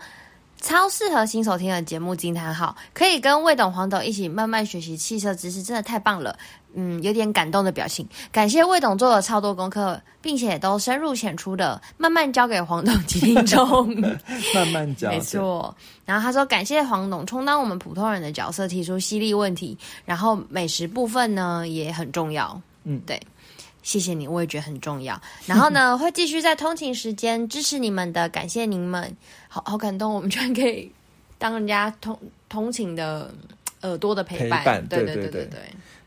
[0.61, 6.37] 超适合新手听的节目，惊叹号，可以跟魏董、黄董一起慢慢学习汽车知识，真的太棒了。
[6.77, 8.05] 嗯，有点感动的表情。
[8.33, 13.87] 感谢魏董做了超多功课，并且都深入浅出的慢慢教给黄董及听众。
[14.53, 15.73] 慢慢教，没错。
[16.03, 19.77] 然后他说感谢黄董充当我们普通人的角色，提出犀利问题。
[20.03, 22.61] 然后美食部分呢也很重要。
[22.83, 23.17] 嗯对。
[23.85, 25.21] 谢谢你，我也觉得很重要。
[25.45, 29.15] 然后呢， 会继续在通勤时间支持你们的，感谢您们，
[29.47, 30.91] 好好感动，我们居然可以
[31.37, 32.19] 当人家通
[32.49, 33.31] 通勤的
[33.83, 35.59] 耳朵的陪伴，陪伴对对对对对对对，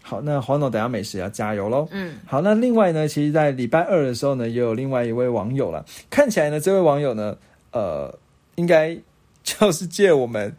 [0.02, 1.86] 好，那黄总等下美食要加油喽。
[1.92, 5.86] 嗯，好，那另外呢，其实，在礼拜二的时候呢，也有另外一位网友了。
[6.10, 7.36] 看起来呢，这位网友呢，
[7.70, 8.12] 呃，
[8.56, 8.98] 应该
[9.44, 10.52] 就是借我们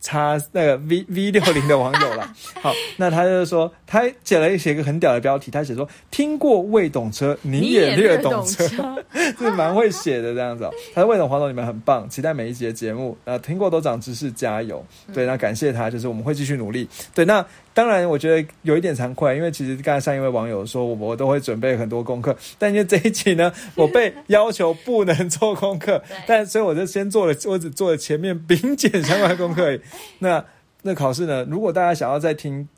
[0.00, 2.32] 插那个 V V 六零的网友了。
[2.60, 8.64] 好，那他就说，他写了一写一个很屌的标题，他写说：“听过未懂车，你也略懂车。”
[9.38, 10.70] 是蛮会写的这样子哦。
[10.94, 13.16] 他说：“魏董、黄总，你们很棒，期待每一集的节目。
[13.24, 14.84] 呃，听过都长知识，加油。
[15.12, 16.88] 对，那感谢他，就是我们会继续努力。
[17.14, 29.78] 对，那当然，我觉得有一点惭愧，因为其实刚才上一位网友说，我我都会准备很多功课，但因为这一集呢， 我被要求不能做功课，但所以我就先做了，我只做了前面丙检相关的功课。
[30.18, 30.44] 那
[30.82, 31.46] 那考试呢？
[31.48, 32.68] 如果大家想要再听，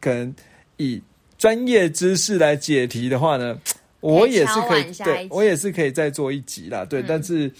[0.00, 0.34] 可能
[0.76, 1.00] 以
[1.38, 3.58] 专业知识来解题的话呢，
[4.00, 6.84] 我也是可以，对我也是可以再做一集啦。
[6.84, 7.50] 对，但是。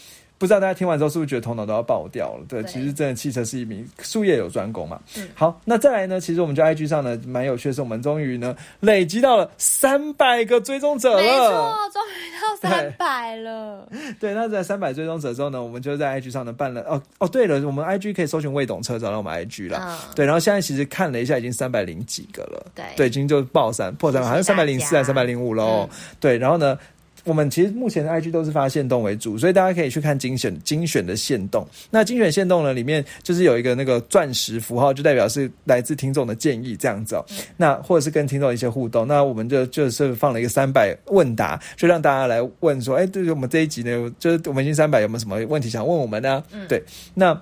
[0.41, 2.45] 不知道大家听完之后是不是觉得头脑都要爆掉了？
[2.49, 4.99] 对，其实真的汽车是一名术业有专攻嘛。
[5.19, 6.19] 嗯，好，那再来呢？
[6.19, 11.21] 其实我们就 IG 上呢蛮有趣的是，我们终于呢累积到了三百个追踪者了。
[11.21, 13.87] 没错，终于到三百了。
[14.19, 16.81] 对，那在三百追踪者之后呢，我们就在 IG 上呢办了。
[16.85, 19.79] 哦哦，对了，我们 IG 可以搜寻未懂车找到我们 IG 了。
[19.87, 22.65] 嗯，对，然后现在其实看了一下，已经三百零几个了。
[22.75, 25.87] 对，对，已经就爆三破三，好像三百零四还是三百零五喽。
[26.19, 26.79] 对，然后呢？
[27.25, 31.67] 我们其实目前的 IG 都是发现动为主，所以大家可以去看精选精选的线动。
[31.91, 37.25] 那精选线动呢，里面就是有一个那个钻石符号，就代表是来自听众的建议这样子哦。
[37.57, 46.43] 那或者是跟听众一些互动，那我们就就是放了一个三百问答，就让大家来问说，哎，对于我们这一集呢，就是我们已经三百有没有什么问题想问我们呢？
[46.69, 46.83] 对，
[47.15, 47.39] 那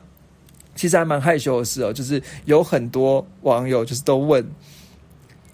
[0.74, 4.44] 其实还蛮害羞的事哦，就是有很多网友就是都问。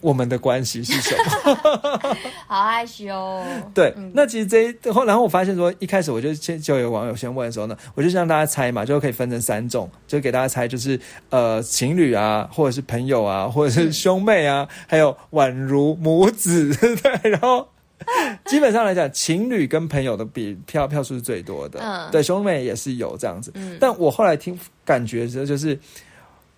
[0.04, 2.16] 我们的关系是什么？
[2.46, 3.42] 好害羞。
[3.72, 11.00] 对，那其实这一后，然后我发现说，一开始我就先就有网友先问的时候呢，我就让大家猜嘛，就可以分成三种，就给大家猜，就是
[11.30, 16.68] 呃情侣啊，或者是朋友啊，或者是兄妹啊，还有宛如母子。
[16.76, 17.66] 对，然后
[18.44, 21.80] 基本上来讲，情侣跟朋友的比票票数是最多的。
[21.82, 23.50] 嗯，对，兄妹也是有这样子。
[23.54, 25.78] 嗯，但我后来听感觉是就是。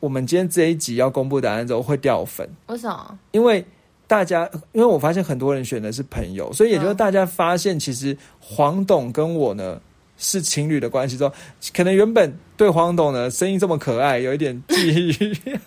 [0.01, 3.19] 我们今天这一集要公布答案之后会掉粉，为什么？
[3.33, 3.65] 因为
[4.07, 9.81] 大家，因为我发现很多人选的是朋友，所以也就是大家发现，其实黄董跟我呢
[10.17, 11.33] 是情侣的关系之后，
[11.75, 15.59] 可能原本对黄董呢声音这么可爱，有一点记忆。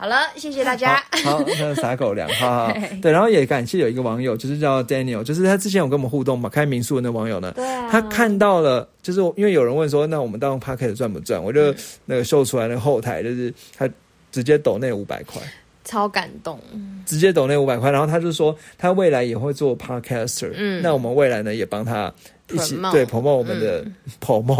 [0.00, 1.02] 好了，谢谢大家。
[1.24, 1.44] 好，
[1.74, 2.74] 撒狗粮，哈哈。
[3.02, 11.42] 对，然后也感谢有一个网友，就是叫 Daniel，就是他之前有跟我们互动嘛，开民宿的那网友呢，对，他看到了，就是因为有人问说，那我们当 p a r k 赚不赚？
[11.42, 11.74] 我就
[12.04, 13.90] 那个秀出来那个后台，就是他
[14.30, 15.42] 直接抖那五百块，
[15.84, 16.60] 超感动，
[17.04, 22.14] 直接抖那五百块，然后他就说他未来也会做 Podcaster，嗯，那我们未来呢也帮他。
[22.52, 23.84] 一起对捧捧我们的
[24.20, 24.56] 捧捧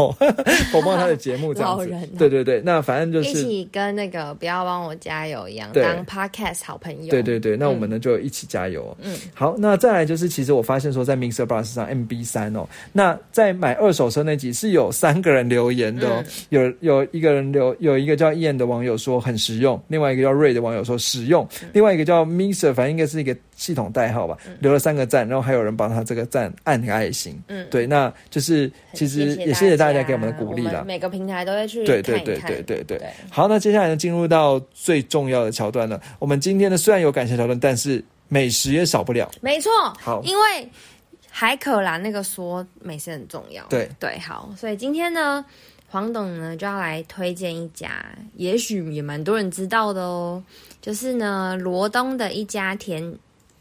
[0.73, 7.11] 捧捧他的节目这样子，对对对，那反正就是一起跟那个不要帮我加油一样，当 podcast 好朋友。
[7.11, 8.97] 对对对，那我们呢就一起加油。
[9.01, 27.37] 嗯，好，那再来就是，其实我发现说，在 Mixer Bus 上 MB 三哦，那在买二手车那集是有三个人留言的哦，有有一个人留，有一个叫 Ian 的网友说很实用，另外一个叫 Ray 的网友说实用，另外一个叫 Mixer，反正应该是一个系统代号吧，留了三个赞，然后还有人帮他这个赞按个爱心。
[27.49, 27.89] 嗯，对。
[27.89, 30.85] 那就是其实也谢谢大家给我们的鼓励了。
[30.85, 33.01] 每个平台都会去对对对对对对。
[33.29, 36.01] 好，那接下来呢，进入到最重要的桥段了。
[36.21, 39.29] 我们今天呢，虽然有感谢桥段，但是美食也少不了。
[39.41, 40.69] 没错，好，因为
[41.29, 43.65] 海可兰那个说美食很重要。
[43.69, 45.45] 对对，好，所以今天呢，
[45.89, 47.91] 黄董呢就要来推荐一家，
[48.37, 50.41] 也许也蛮多人知道的哦，
[50.81, 53.03] 就是呢罗东的一家甜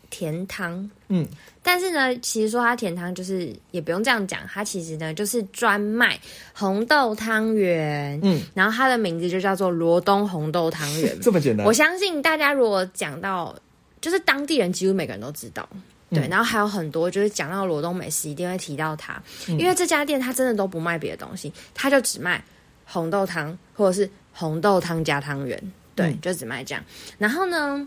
[0.09, 0.89] 甜汤。
[1.09, 1.27] 嗯。
[1.61, 6.17] 但是呢，其实说它甜汤就是也不用这样讲，它其实呢就是专卖
[6.53, 11.67] 红豆汤圆，嗯，然后它的名字就叫做罗东红豆汤圆， 这么简单。
[11.67, 13.53] 我相信大家如果讲到，
[13.99, 15.67] 就是当地人几乎每个人都知道，
[16.09, 16.25] 对。
[16.29, 22.41] 然后还有很多就是讲到罗东美食一定会提到它，因为这家店它真的都不卖别的东西，它就只卖
[22.85, 25.61] 红豆汤或者是红豆汤加汤圆，
[25.95, 26.81] 对，就只卖这样。
[27.17, 27.85] 然后呢，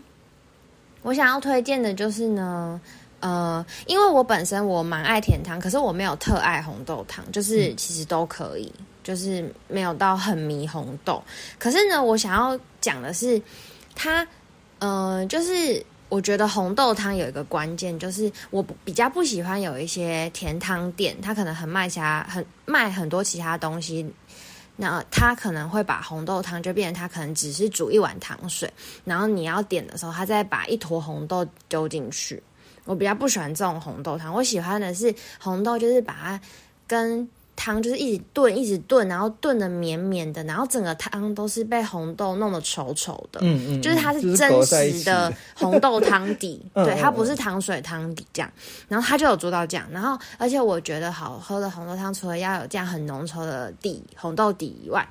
[1.01, 2.79] 我想要推荐的就是呢。
[3.23, 8.73] 呃，因为我本身我蛮爱甜汤，可是我没有特爱红豆汤，就是其实都可以，
[9.03, 11.23] 就是没有到很迷红豆。
[11.59, 13.39] 可是呢，我想要讲的是，
[13.93, 14.27] 它，
[14.79, 24.11] 呃，就是我觉得红豆汤有一个关键，就是我比较不喜欢有一些甜汤店，它可能很卖其他很卖很多其他东西，
[24.81, 28.67] 那他可能会把红豆汤就变成他可能只是煮一碗糖水，
[29.05, 32.41] 然后你要点的时候，他再把一坨红豆丢进去。
[32.85, 36.41] 我比较不喜欢这种红豆汤，我喜欢的是红豆，就是把它
[36.87, 37.29] 跟
[37.63, 48.51] 汤就是一直炖，一直炖，然后炖的绵绵的，然后整个汤都是被红豆弄得稠稠的，嗯嗯，就是它是真实的 红豆汤底， 对，它不是糖水汤底这样，
[48.87, 55.07] 然后它就有做到这样，然后而且我觉得好喝的红豆汤，除了要有这样很浓稠的底红豆底以外，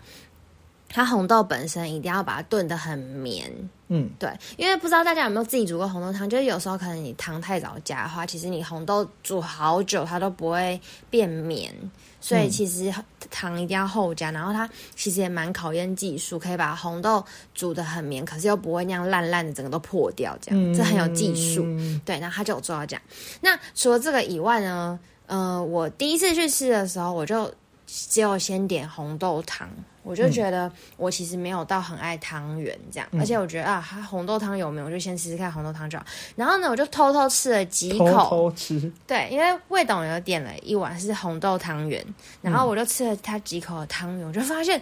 [0.93, 3.51] 它红豆本身一定要把它炖得很绵。
[3.93, 11.75] 嗯，对，因为不知道大家有没有自己煮过红豆汤，就是有时候可能你汤太早加的话，其实你红豆煮好久它都不会变绵，
[12.21, 12.93] 所以其实
[13.31, 14.31] 糖一定要后加。
[14.31, 21.65] 然后它其实也蛮考验技术，可以把红豆煮得很绵，可是又不会那样烂烂的，整个都破掉，这样这很有技术。
[22.05, 23.03] 对，然后他就有做到这样。
[23.41, 27.53] 那除了这个以外呢，呃，我第一次去吃的时候，我就
[27.89, 29.69] 只有先点红豆汤。
[30.03, 36.05] 我就觉得我其实没有到很爱汤圆这样，而且我觉得啊，红豆汤有没有，我就先试试看红豆汤就好。
[36.37, 38.91] 然后呢，我就偷偷吃了几口，偷偷吃。
[39.07, 42.03] 对，因为魏董有点了一碗是红豆汤圆，
[42.41, 44.81] 然后我就吃了他几口的汤圆，我就发现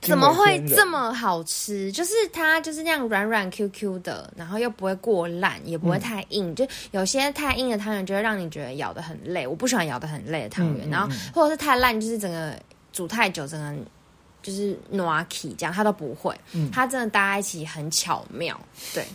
[0.00, 1.92] 怎么会这么好吃？
[1.92, 6.54] 就是它就是那样软软 Q Q 的，然后又不会过烂，也不会太硬。
[6.54, 10.88] 就有些太硬的汤圆就会让你觉得咬的很累，我不喜欢咬的很累的汤圆。
[10.88, 12.58] 然后或者是太烂，就是整个。
[12.92, 13.82] 煮太久，整个
[14.42, 16.34] 就是 n o k 这样，他都不会。
[16.52, 18.58] 嗯，它真的搭在一起很巧妙。
[18.94, 19.06] 对，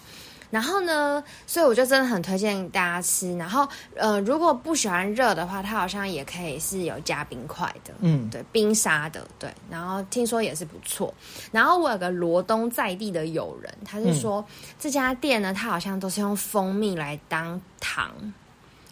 [0.52, 3.36] 然后呢，所以我就真的很推荐大家吃。
[3.36, 7.92] 然后，呃，如果不喜欢热的话，它好像也可以是有加冰块的。
[8.02, 9.28] 嗯，对，冰沙的。
[9.40, 11.12] 对，然后听说也是不错。
[11.52, 14.46] 然后我有个罗东在地的友人，他是说
[14.80, 18.12] 这家店呢，他好像都是用蜂蜜来当糖，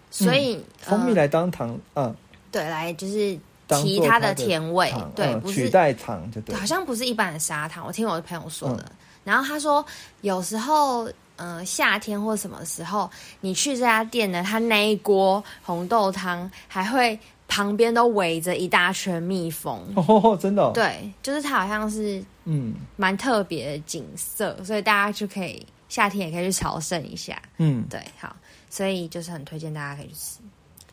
[0.09, 2.15] 所以蜂蜜来当糖，嗯，
[2.51, 3.39] 对，来就是。
[3.67, 7.85] 提它的甜味，对，不是取代糖，就对，好像不是一般的砂糖。
[7.85, 8.91] 我听我的朋友说的，
[9.23, 9.85] 然后他说，
[10.21, 13.09] 有时候，嗯，夏天或什么时候，
[13.41, 19.81] 你去这家店呢，他那一锅红豆汤还会旁边都围着一大圈蜜蜂。
[19.95, 28.35] 哦，真的，对，就是它好像是嗯，蛮特别的景色，所以大家就可以夏天也可以去朝圣一下，嗯，对，好，
[28.69, 30.39] 所以就是很推荐大家可以去吃。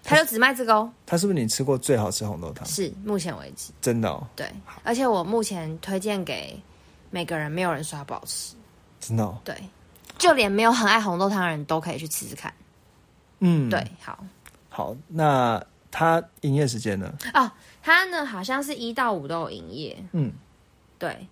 [0.03, 0.92] 他就只卖这个哦。
[1.07, 2.66] 他是不是你吃过最好吃红豆汤？
[2.66, 3.72] 是目前为止。
[3.80, 4.26] 真的哦。
[4.34, 4.51] 对，
[4.82, 6.61] 而且我目前推荐给
[7.11, 8.55] 每个人，没有人说不好吃。
[8.98, 9.38] 真的。
[9.44, 9.55] 对，
[10.18, 12.53] 就连没有很爱红豆汤的人都可以去吃吃看。
[13.40, 14.18] 嗯，对，好。
[14.68, 17.12] 好，那他营业时间呢？
[17.34, 17.51] 哦，
[17.82, 20.05] 他呢好像是一到五都有营业。
[20.12, 20.32] 嗯，
[20.98, 21.26] 对。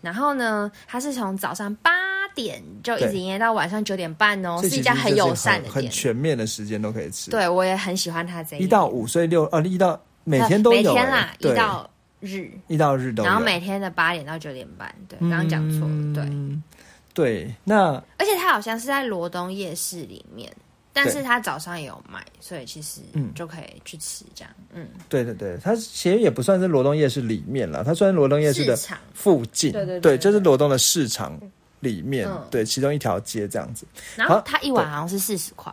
[0.00, 1.90] 然后呢，他是从早上八
[2.34, 7.30] 点就一直营业到晚上九点半哦，是一家很友善的店，很全面的时间都可以吃。
[7.30, 16.28] 对，我也很喜欢他这一到五，所以六呃一到每天都有，每天啦，一到日，一到日都，然后每天的八点到九点半，对，刚刚讲错，对，
[17.12, 20.52] 对，那而且它好像是在罗东夜市里面。
[20.96, 23.32] 但是它早上也有卖，所以其实嗯。
[23.34, 28.78] 就可以去吃这样，嗯，对对对，它其实也不算是罗东夜市里面了，它算是罗东夜市的
[29.12, 31.36] 附近，对对对，就是罗东的市场
[31.84, 33.86] 里面，对，其中一条街这样子。
[34.16, 35.72] 然后它一碗好像是四十块，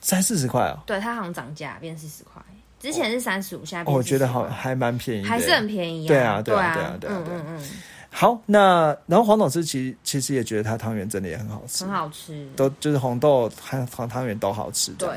[0.00, 2.42] 才四十块哦，对，它好像涨价变四十块，
[2.80, 7.70] 之前是三十五，现在我觉得好还蛮便宜，还是很便宜，对啊对啊对啊对啊，嗯嗯嗯。
[8.12, 15.08] 好，那然后黄总师其实其实也觉得他汤圆真的也很好吃，很好吃，都就是红豆和黄汤圆都好吃，对，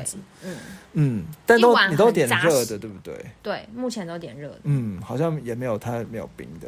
[0.43, 0.55] 嗯。
[0.95, 3.25] 嗯，但都你都点热的，对不对？
[3.41, 6.67] 对，目前都点热的，嗯，好像也没有它没有冰的，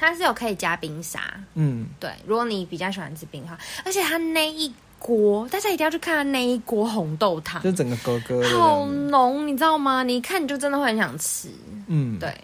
[0.00, 1.20] 它是有可以加冰沙，
[1.54, 10.02] 嗯，对，如果你比较喜欢吃冰的话，而且它那一锅，大家一定要去看它那一锅红豆汤，就整个哥哥好浓，你知道吗？
[10.02, 11.48] 你一看你就真的会很想吃，
[11.86, 12.34] 嗯，对。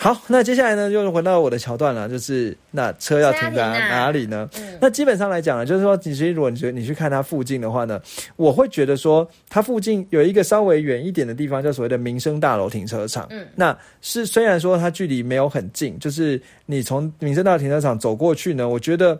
[0.00, 4.48] 好，那接下来呢，就回到我的桥段了，就是那车要停在哪里呢？
[4.80, 8.00] 那基本上来讲呢，就是说，其实如果你觉得你去看它附近的话呢，
[8.36, 13.26] 我会觉得说，它附近有一个稍微远一点的地方，叫所谓的民生大楼停车场。
[13.30, 19.18] 嗯，那是虽然说它距离没有很近，就是你从民生大楼停车场走过去呢，我觉得，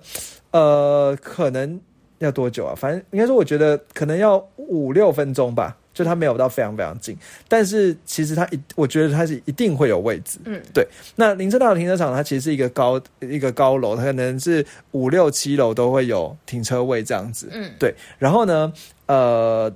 [0.52, 1.80] 呃，可能
[2.18, 2.74] 要多久啊？
[2.76, 5.76] 反正应该说，我觉得可能要五六分钟吧。
[5.98, 7.18] 就它没有到非常非常近，
[7.48, 10.38] 但是其实它一，我觉得它是一定会有位置。
[10.44, 10.86] 嗯，对。
[11.16, 17.48] 那林车道停车场它其实是一个高一个高楼，它可能是五六七楼都会有停车位这样子。
[17.50, 17.92] 嗯，对。
[18.16, 18.72] 然后呢，
[19.06, 19.74] 呃，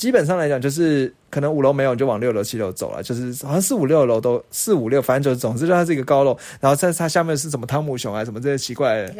[0.00, 1.12] 基本上来讲就是。
[1.30, 3.00] 可能五楼没有，你就往六楼、七楼走了。
[3.04, 6.36] 就是好像四五六楼都四五六，反正就总之就它是一个高楼。
[6.58, 9.14] 然后在它下面是什么汤姆熊啊，什么这些奇怪的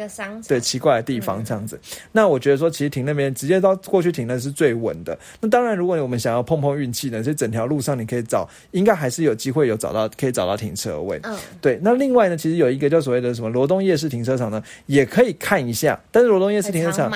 [0.45, 1.79] 对奇怪的地方这样子。
[2.11, 5.17] 那我觉得说，其实停那边直接到过去停那是最稳的。
[5.39, 11.17] 那当然，如果我们想要碰碰运气呢，就整条路上你可以找，应该还是有机会有找到可以找到停车位。
[11.23, 11.79] 嗯，对。
[11.81, 15.97] 那另外呢，其实有一个叫所谓的什么罗东夜市停车场呢，也可以看一下。
[16.11, 17.09] 但是罗东夜市停车场。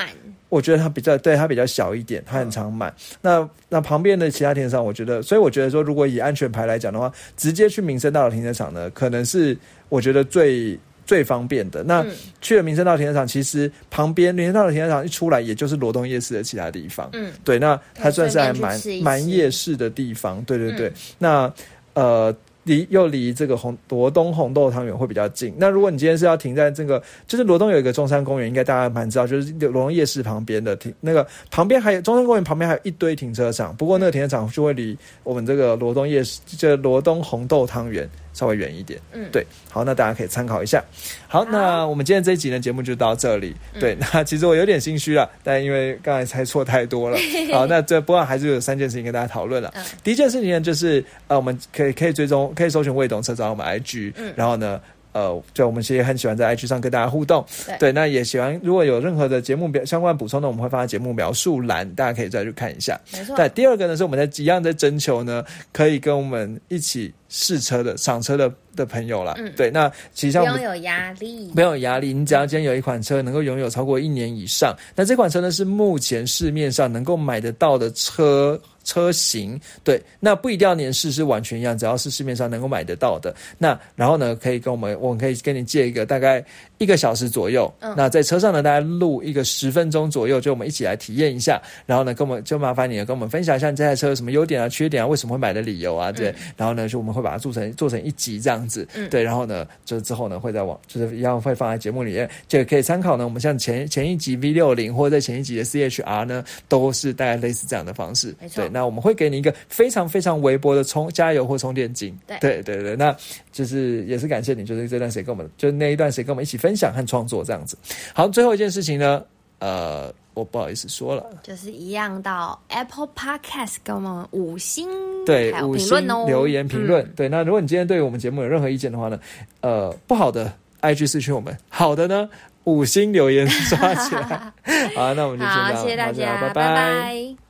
[0.48, 2.94] 我觉得它比较对它比较小一点，它很常满。
[3.20, 9.56] 那那旁边的其他停车场，我觉得，所以我觉得说，如果以安全牌来讲的话，直接去民生大道停车场呢，可能是
[9.88, 11.82] 我觉得最最方便的。
[11.82, 12.06] 那
[12.40, 17.08] 去了民生大道停车场，其实旁边民生大道停车场一出来，也就是罗东夜市的其他地方。
[17.12, 20.42] 嗯，对，那它算是还蛮蛮夜市的地方。
[20.44, 21.52] 对对对，那
[21.94, 22.34] 呃。
[22.66, 25.54] 离又离这个红罗东红豆汤圆会比较近。
[25.56, 38.08] 那如果你今天是要停在这个，就是罗东有一个中山公园，应该大家蛮知道，就是罗东夜市旁边的停那个旁边还有中山公园旁边还有一堆停车场，不过那个停车场就会离我们这个罗东夜市，就罗东红豆汤圆。
[38.36, 40.84] 稍微远一点，嗯，对，好，那大家可以参考一下。
[41.26, 43.56] 好，那我们今天这一集的节目就到这里。
[43.80, 47.16] 对， 那其实我有点心虚了，但因为刚才猜错太多了。
[47.50, 49.72] 好，那这不过还是有三件事情跟大家讨论了。
[50.04, 54.78] 第一件事情呢，就是呃，我们可以可以追踪，可以搜寻魏董车找我们 IG，然后呢。
[55.16, 57.42] 呃，就我们其实很喜欢在 IG 上跟大家互动，
[57.78, 63.00] 对，那也喜欢如果有任何的节目表相关补充呢，我们会放在节目描述栏，大家可以再去看一下。
[63.14, 63.34] 没错。
[63.34, 65.42] 对，第二个呢是我们在一样在征求呢，
[65.72, 69.32] 可以跟我们一起试车的赏车的的朋友了。
[69.38, 78.60] 嗯，对，那其实不用有压力，没有压力，你只要今天有一款车能够拥有超过一年以上，那这款车呢是目前市面上能够买得到的车。
[78.86, 83.34] 车型对，那不一定要年式是完全一样，只要是市面上能够买得到的。
[83.58, 86.42] 那然后呢，可以跟我们，我们可以跟你借一个大概
[86.78, 87.72] 一个小时左右。
[87.96, 91.60] 那在车上呢，大家录一个十分钟左右，就我们一起来体验一下。
[91.86, 96.34] 然后呢，跟我们就麻烦你，跟我们分享一下你这台车有什么优点啊、缺点啊，为什么会买的理由啊，对。
[96.56, 98.86] 然后呢，就我们会把它做成做成一集这样子。
[99.10, 103.24] 对，然后呢，就之后呢会在网，就是一样会放在节目里面，就可以参考呢。
[103.24, 108.34] 我们像前前一集 V 六零，或者在前一集的 C H R 呢，都是大概类似这样的方式。
[108.40, 108.68] 没错。
[108.72, 113.16] 那我们会给你一个非常非常微薄的充加油或充电金，对对对对，那
[113.52, 117.78] 就是也是感谢你，就是这段时间跟我们，就那一段时间跟我们一起分享和创作这样子。
[118.12, 119.22] 好，最后一件事情呢，
[119.60, 124.88] 呃，我不好意思说了，就是一样到 Apple Podcast 给我们五星
[125.24, 127.08] 对五星留言评论。
[127.14, 129.20] 对，那如果你今天对我们节目有任何意见的话呢，
[129.60, 132.28] 呃，不好的 IG 私讯我们，好的呢
[132.64, 134.52] 五星留言刷起来。
[134.96, 137.36] 好，那我们就这样，谢谢大家，拜拜。